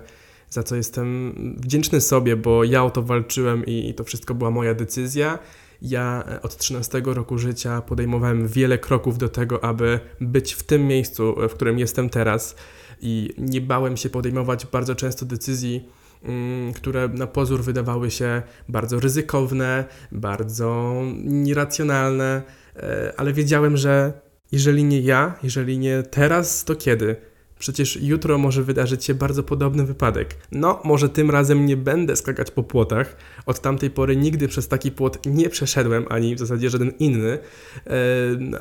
za 0.50 0.62
co 0.62 0.76
jestem 0.76 1.34
wdzięczny 1.58 2.00
sobie, 2.00 2.37
bo 2.37 2.64
ja 2.64 2.84
o 2.84 2.90
to 2.90 3.02
walczyłem 3.02 3.66
i 3.66 3.94
to 3.94 4.04
wszystko 4.04 4.34
była 4.34 4.50
moja 4.50 4.74
decyzja 4.74 5.38
ja 5.82 6.24
e, 6.28 6.42
od 6.42 6.56
13 6.56 7.02
roku 7.04 7.38
życia 7.38 7.82
podejmowałem 7.82 8.48
wiele 8.48 8.78
kroków 8.78 9.18
do 9.18 9.28
tego, 9.28 9.64
aby 9.64 10.00
być 10.20 10.52
w 10.52 10.62
tym 10.62 10.86
miejscu, 10.86 11.42
e, 11.42 11.48
w 11.48 11.54
którym 11.54 11.78
jestem 11.78 12.10
teraz, 12.10 12.56
i 13.00 13.34
nie 13.38 13.60
bałem 13.60 13.96
się 13.96 14.10
podejmować 14.10 14.66
bardzo 14.66 14.94
często 14.94 15.26
decyzji, 15.26 15.88
mm, 16.22 16.72
które 16.72 17.08
na 17.08 17.26
pozór 17.26 17.62
wydawały 17.62 18.10
się 18.10 18.42
bardzo 18.68 19.00
ryzykowne, 19.00 19.84
bardzo 20.12 21.02
nieracjonalne, 21.24 22.42
e, 22.76 23.12
ale 23.16 23.32
wiedziałem, 23.32 23.76
że 23.76 24.12
jeżeli 24.52 24.84
nie 24.84 25.00
ja, 25.00 25.34
jeżeli 25.42 25.78
nie 25.78 26.02
teraz, 26.02 26.64
to 26.64 26.76
kiedy? 26.76 27.27
Przecież 27.59 27.97
jutro 28.03 28.38
może 28.38 28.62
wydarzyć 28.62 29.05
się 29.05 29.14
bardzo 29.14 29.42
podobny 29.42 29.85
wypadek. 29.85 30.37
No, 30.53 30.81
może 30.85 31.09
tym 31.09 31.31
razem 31.31 31.66
nie 31.66 31.77
będę 31.77 32.16
skakać 32.16 32.51
po 32.51 32.62
płotach. 32.62 33.16
Od 33.47 33.61
tamtej 33.61 33.90
pory 33.90 34.16
nigdy 34.16 34.49
przez 34.49 34.68
taki 34.68 34.90
płot 34.90 35.27
nie 35.27 35.49
przeszedłem, 35.49 36.07
ani 36.11 36.35
w 36.35 36.38
zasadzie 36.38 36.71
żaden 36.71 36.92
inny, 36.99 37.38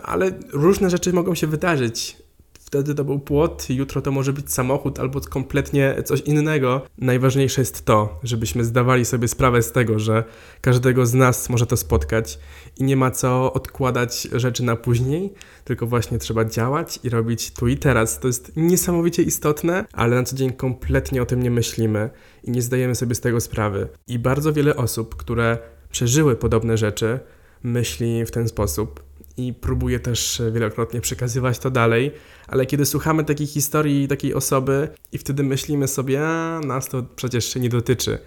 ale 0.03 0.31
różne 0.53 0.89
rzeczy 0.89 1.13
mogą 1.13 1.35
się 1.35 1.47
wydarzyć 1.47 2.26
wtedy 2.67 2.95
to 2.95 3.03
był 3.03 3.19
płot, 3.19 3.69
jutro 3.69 4.01
to 4.01 4.11
może 4.11 4.33
być 4.33 4.53
samochód 4.53 4.99
albo 4.99 5.21
kompletnie 5.21 5.95
coś 6.05 6.21
innego. 6.21 6.81
Najważniejsze 6.97 7.61
jest 7.61 7.85
to, 7.85 8.19
żebyśmy 8.23 8.65
zdawali 8.65 9.05
sobie 9.05 9.27
sprawę 9.27 9.61
z 9.61 9.71
tego, 9.71 9.99
że 9.99 10.23
każdego 10.61 11.05
z 11.05 11.13
nas 11.13 11.49
może 11.49 11.65
to 11.65 11.77
spotkać 11.77 12.39
i 12.77 12.83
nie 12.83 12.95
ma 12.95 13.11
co 13.11 13.53
odkładać 13.53 14.27
rzeczy 14.31 14.63
na 14.63 14.75
później, 14.75 15.33
tylko 15.63 15.87
właśnie 15.87 16.17
trzeba 16.17 16.45
działać 16.45 16.99
i 17.03 17.09
robić 17.09 17.51
tu 17.51 17.67
i 17.67 17.77
teraz. 17.77 18.19
To 18.19 18.27
jest 18.27 18.51
niesamowicie 18.55 19.23
istotne, 19.23 19.85
ale 19.93 20.15
na 20.15 20.23
co 20.23 20.35
dzień 20.35 20.53
kompletnie 20.53 21.21
o 21.21 21.25
tym 21.25 21.43
nie 21.43 21.51
myślimy 21.51 22.09
i 22.43 22.51
nie 22.51 22.61
zdajemy 22.61 22.95
sobie 22.95 23.15
z 23.15 23.19
tego 23.19 23.41
sprawy. 23.41 23.87
I 24.07 24.19
bardzo 24.19 24.53
wiele 24.53 24.75
osób, 24.75 25.15
które 25.15 25.57
przeżyły 25.91 26.35
podobne 26.35 26.77
rzeczy, 26.77 27.19
myśli 27.63 28.25
w 28.25 28.31
ten 28.31 28.47
sposób 28.47 29.06
i 29.37 29.53
próbuję 29.53 29.99
też 29.99 30.41
wielokrotnie 30.51 31.01
przekazywać 31.01 31.59
to 31.59 31.71
dalej, 31.71 32.11
ale 32.47 32.65
kiedy 32.65 32.85
słuchamy 32.85 33.23
takiej 33.23 33.47
historii 33.47 34.07
takiej 34.07 34.33
osoby 34.33 34.89
i 35.11 35.17
wtedy 35.17 35.43
myślimy 35.43 35.87
sobie, 35.87 36.27
a 36.27 36.59
nas 36.59 36.89
to 36.89 37.03
przecież 37.15 37.55
nie 37.55 37.69
dotyczy, 37.69 38.19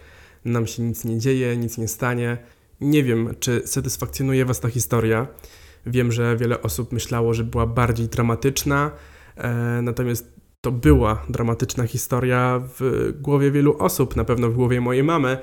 nam 0.44 0.66
się 0.66 0.83
nic 0.83 1.05
nie 1.05 1.18
dzieje, 1.18 1.57
nic 1.57 1.79
nie 1.79 1.88
stanie. 1.88 2.38
Nie 2.81 3.05
wiem, 3.05 3.35
czy 3.40 3.62
satysfakcjonuje 3.64 4.44
Was 4.44 4.61
ta 4.61 4.68
historia. 4.68 5.27
Wiem, 5.87 6.12
że 6.12 6.37
wiele 6.37 6.62
osób 6.62 6.92
myślało, 6.92 7.35
że 7.35 7.44
była 7.44 7.66
bardziej 7.66 8.09
dramatyczna, 8.09 8.90
e, 9.37 9.83
natomiast 9.83 10.33
to 10.61 10.73
była 10.73 11.27
dramatyczna 11.29 11.87
historia 11.87 12.61
w 12.79 13.12
głowie 13.20 13.51
wielu 13.51 13.79
osób, 13.79 14.16
na 14.16 14.25
pewno 14.25 14.49
w 14.49 14.55
głowie 14.55 14.81
mojej 14.81 15.03
mamy. 15.03 15.38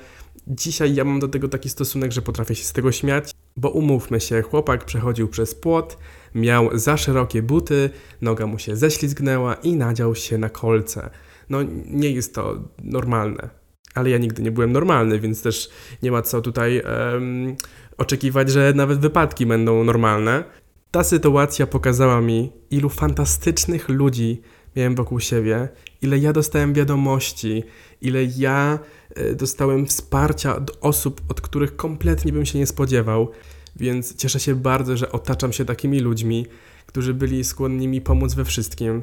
Dzisiaj 0.49 0.95
ja 0.95 1.03
mam 1.03 1.19
do 1.19 1.27
tego 1.27 1.47
taki 1.47 1.69
stosunek, 1.69 2.11
że 2.11 2.21
potrafię 2.21 2.55
się 2.55 2.63
z 2.63 2.73
tego 2.73 2.91
śmiać, 2.91 3.31
bo 3.57 3.69
umówmy 3.69 4.19
się, 4.19 4.41
chłopak 4.41 4.85
przechodził 4.85 5.27
przez 5.27 5.55
płot, 5.55 5.97
miał 6.35 6.77
za 6.77 6.97
szerokie 6.97 7.41
buty, 7.41 7.89
noga 8.21 8.47
mu 8.47 8.59
się 8.59 8.75
ześlizgnęła 8.75 9.53
i 9.53 9.75
nadział 9.75 10.15
się 10.15 10.37
na 10.37 10.49
kolce. 10.49 11.09
No 11.49 11.59
nie 11.85 12.11
jest 12.11 12.35
to 12.35 12.59
normalne. 12.83 13.49
Ale 13.93 14.09
ja 14.09 14.17
nigdy 14.17 14.41
nie 14.41 14.51
byłem 14.51 14.71
normalny, 14.71 15.19
więc 15.19 15.41
też 15.41 15.69
nie 16.03 16.11
ma 16.11 16.21
co 16.21 16.41
tutaj 16.41 16.81
um, 16.81 17.55
oczekiwać, 17.97 18.49
że 18.49 18.73
nawet 18.75 18.99
wypadki 18.99 19.45
będą 19.45 19.83
normalne. 19.83 20.43
Ta 20.91 21.03
sytuacja 21.03 21.67
pokazała 21.67 22.21
mi, 22.21 22.51
ilu 22.69 22.89
fantastycznych 22.89 23.89
ludzi 23.89 24.41
miałem 24.77 24.95
wokół 24.95 25.19
siebie, 25.19 25.69
ile 26.01 26.17
ja 26.17 26.33
dostałem 26.33 26.73
wiadomości, 26.73 27.63
ile 28.01 28.23
ja 28.23 28.79
e, 29.15 29.35
dostałem 29.35 29.85
wsparcia 29.85 30.55
od 30.55 30.77
osób, 30.81 31.21
od 31.29 31.41
których 31.41 31.75
kompletnie 31.75 32.33
bym 32.33 32.45
się 32.45 32.59
nie 32.59 32.67
spodziewał. 32.67 33.31
Więc 33.75 34.15
cieszę 34.15 34.39
się 34.39 34.55
bardzo, 34.55 34.97
że 34.97 35.11
otaczam 35.11 35.53
się 35.53 35.65
takimi 35.65 35.99
ludźmi, 35.99 36.45
którzy 36.85 37.13
byli 37.13 37.43
skłonni 37.43 37.87
mi 37.87 38.01
pomóc 38.01 38.33
we 38.33 38.45
wszystkim. 38.45 39.01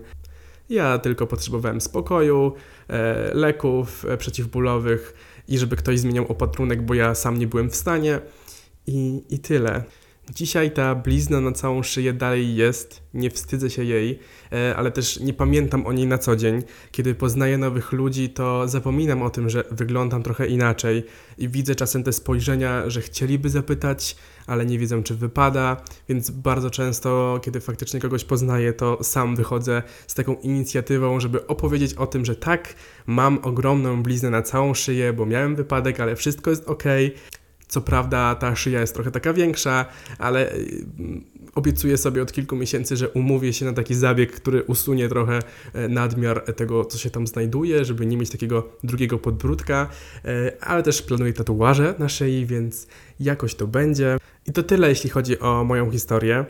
Ja 0.70 0.98
tylko 0.98 1.26
potrzebowałem 1.26 1.80
spokoju, 1.80 2.52
e, 2.88 3.34
leków 3.34 4.04
e, 4.04 4.16
przeciwbólowych 4.16 5.14
i 5.48 5.58
żeby 5.58 5.76
ktoś 5.76 5.98
zmieniał 5.98 6.26
opatrunek, 6.26 6.82
bo 6.82 6.94
ja 6.94 7.14
sam 7.14 7.38
nie 7.38 7.46
byłem 7.46 7.70
w 7.70 7.76
stanie. 7.76 8.20
I, 8.86 9.22
i 9.30 9.38
tyle. 9.38 9.84
Dzisiaj 10.30 10.70
ta 10.70 10.94
blizna 10.94 11.40
na 11.40 11.52
całą 11.52 11.82
szyję 11.82 12.12
dalej 12.12 12.56
jest, 12.56 13.02
nie 13.14 13.30
wstydzę 13.30 13.70
się 13.70 13.84
jej, 13.84 14.18
e, 14.52 14.76
ale 14.76 14.90
też 14.90 15.20
nie 15.20 15.32
pamiętam 15.32 15.86
o 15.86 15.92
niej 15.92 16.06
na 16.06 16.18
co 16.18 16.36
dzień. 16.36 16.62
Kiedy 16.92 17.14
poznaję 17.14 17.58
nowych 17.58 17.92
ludzi, 17.92 18.30
to 18.30 18.68
zapominam 18.68 19.22
o 19.22 19.30
tym, 19.30 19.50
że 19.50 19.64
wyglądam 19.70 20.22
trochę 20.22 20.46
inaczej 20.46 21.04
i 21.38 21.48
widzę 21.48 21.74
czasem 21.74 22.04
te 22.04 22.12
spojrzenia, 22.12 22.90
że 22.90 23.00
chcieliby 23.00 23.50
zapytać, 23.50 24.16
ale 24.46 24.66
nie 24.66 24.78
wiedzą, 24.78 25.02
czy 25.02 25.14
wypada, 25.14 25.76
więc 26.08 26.30
bardzo 26.30 26.70
często, 26.70 27.40
kiedy 27.44 27.60
faktycznie 27.60 28.00
kogoś 28.00 28.24
poznaję, 28.24 28.72
to 28.72 29.04
sam 29.04 29.36
wychodzę 29.36 29.82
z 30.06 30.14
taką 30.14 30.34
inicjatywą, 30.34 31.20
żeby 31.20 31.46
opowiedzieć 31.46 31.94
o 31.94 32.06
tym, 32.06 32.24
że 32.24 32.36
tak, 32.36 32.74
mam 33.06 33.38
ogromną 33.42 34.02
bliznę 34.02 34.30
na 34.30 34.42
całą 34.42 34.74
szyję, 34.74 35.12
bo 35.12 35.26
miałem 35.26 35.56
wypadek, 35.56 36.00
ale 36.00 36.16
wszystko 36.16 36.50
jest 36.50 36.68
ok. 36.68 36.84
Co 37.74 37.80
prawda 37.80 38.34
ta 38.34 38.56
szyja 38.56 38.80
jest 38.80 38.94
trochę 38.94 39.10
taka 39.10 39.32
większa, 39.32 39.86
ale 40.18 40.52
y, 40.52 40.84
obiecuję 41.54 41.98
sobie 41.98 42.22
od 42.22 42.32
kilku 42.32 42.56
miesięcy, 42.56 42.96
że 42.96 43.08
umówię 43.08 43.52
się 43.52 43.64
na 43.64 43.72
taki 43.72 43.94
zabieg, 43.94 44.32
który 44.32 44.62
usunie 44.62 45.08
trochę 45.08 45.38
e, 45.72 45.88
nadmiar 45.88 46.54
tego, 46.56 46.84
co 46.84 46.98
się 46.98 47.10
tam 47.10 47.26
znajduje, 47.26 47.84
żeby 47.84 48.06
nie 48.06 48.16
mieć 48.16 48.30
takiego 48.30 48.68
drugiego 48.84 49.18
podbródka, 49.18 49.88
e, 50.24 50.52
ale 50.60 50.82
też 50.82 51.02
planuję 51.02 51.32
tatuaże 51.32 51.94
na 51.98 52.08
szyi, 52.08 52.46
więc 52.46 52.86
jakoś 53.20 53.54
to 53.54 53.66
będzie. 53.66 54.18
I 54.46 54.52
to 54.52 54.62
tyle, 54.62 54.88
jeśli 54.88 55.10
chodzi 55.10 55.38
o 55.38 55.64
moją 55.64 55.90
historię. 55.90 56.44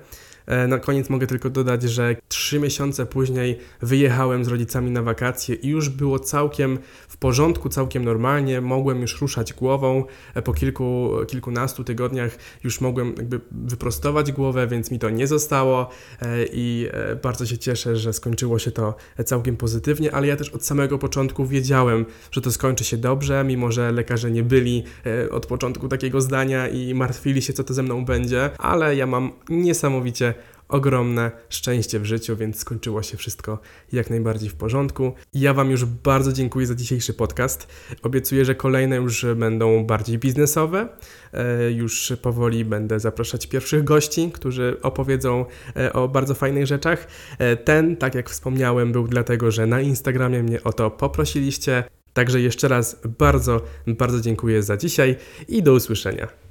E, 0.46 0.66
na 0.66 0.78
koniec 0.78 1.10
mogę 1.10 1.26
tylko 1.26 1.50
dodać, 1.50 1.82
że 1.82 2.16
trzy 2.28 2.60
miesiące 2.60 3.06
później 3.06 3.58
wyjechałem 3.82 4.44
z 4.44 4.48
rodzicami 4.48 4.90
na 4.90 5.02
wakacje 5.02 5.54
i 5.54 5.68
już 5.68 5.88
było 5.88 6.18
całkiem 6.18 6.78
w 7.08 7.16
porządku, 7.16 7.68
całkiem 7.68 8.04
normalnie. 8.04 8.60
Mogłem 8.60 9.00
już 9.00 9.20
ruszać 9.20 9.52
głową. 9.52 10.04
E, 10.34 10.42
po 10.42 10.52
kilku, 10.52 11.10
kilkunastu 11.28 11.84
tygodniach 11.84 12.38
już 12.64 12.80
mogłem 12.80 13.14
jakby 13.16 13.40
wyprostować 13.50 14.32
głowę, 14.32 14.66
więc 14.66 14.90
mi 14.90 14.98
to 14.98 15.10
nie 15.10 15.26
zostało 15.26 15.90
e, 16.22 16.26
i 16.52 16.88
bardzo 17.22 17.46
się 17.46 17.58
cieszę, 17.58 17.96
że 17.96 18.12
skończyło 18.12 18.58
się 18.58 18.70
to 18.70 18.94
całkiem 19.24 19.56
pozytywnie, 19.56 20.14
ale 20.14 20.26
ja 20.26 20.36
też 20.36 20.48
od 20.48 20.66
samego 20.66 20.98
początku 20.98 21.46
wiedziałem, 21.46 22.06
że 22.30 22.40
to 22.40 22.52
skończy 22.52 22.84
się 22.84 22.96
dobrze, 22.96 23.44
mimo 23.44 23.72
że 23.72 23.92
lekarze 23.92 24.30
nie 24.30 24.42
byli 24.42 24.84
od 25.30 25.46
początku 25.46 25.88
takiego 25.88 26.20
zdania 26.20 26.68
i 26.68 26.94
martwili 26.94 27.42
się, 27.42 27.52
co 27.52 27.64
to 27.64 27.74
ze 27.74 27.82
mną 27.82 28.04
będzie, 28.04 28.50
ale 28.58 28.96
ja 28.96 29.06
mam 29.06 29.32
niesamowicie 29.48 30.33
ogromne 30.68 31.30
szczęście 31.48 32.00
w 32.00 32.04
życiu, 32.04 32.36
więc 32.36 32.58
skończyło 32.58 33.02
się 33.02 33.16
wszystko 33.16 33.58
jak 33.92 34.10
najbardziej 34.10 34.48
w 34.48 34.54
porządku. 34.54 35.12
Ja 35.34 35.54
Wam 35.54 35.70
już 35.70 35.84
bardzo 35.84 36.32
dziękuję 36.32 36.66
za 36.66 36.74
dzisiejszy 36.74 37.14
podcast. 37.14 37.68
Obiecuję, 38.02 38.44
że 38.44 38.54
kolejne 38.54 38.96
już 38.96 39.26
będą 39.36 39.84
bardziej 39.84 40.18
biznesowe. 40.18 40.88
E, 41.32 41.70
już 41.70 42.12
powoli 42.22 42.64
będę 42.64 43.00
zapraszać 43.00 43.46
pierwszych 43.46 43.84
gości, 43.84 44.30
którzy 44.34 44.76
opowiedzą 44.82 45.44
e, 45.76 45.92
o 45.92 46.08
bardzo 46.08 46.34
fajnych 46.34 46.66
rzeczach. 46.66 47.06
E, 47.38 47.56
ten, 47.56 47.96
tak 47.96 48.14
jak 48.14 48.30
wspomniałem, 48.30 48.92
był 48.92 49.08
dlatego, 49.08 49.50
że 49.50 49.66
na 49.66 49.80
Instagramie 49.80 50.42
mnie 50.42 50.62
o 50.62 50.72
to 50.72 50.90
poprosiliście. 50.90 51.84
Także 52.12 52.40
jeszcze 52.40 52.68
raz 52.68 53.00
bardzo, 53.18 53.60
bardzo 53.86 54.20
dziękuję 54.20 54.62
za 54.62 54.76
dzisiaj 54.76 55.16
i 55.48 55.62
do 55.62 55.72
usłyszenia. 55.72 56.43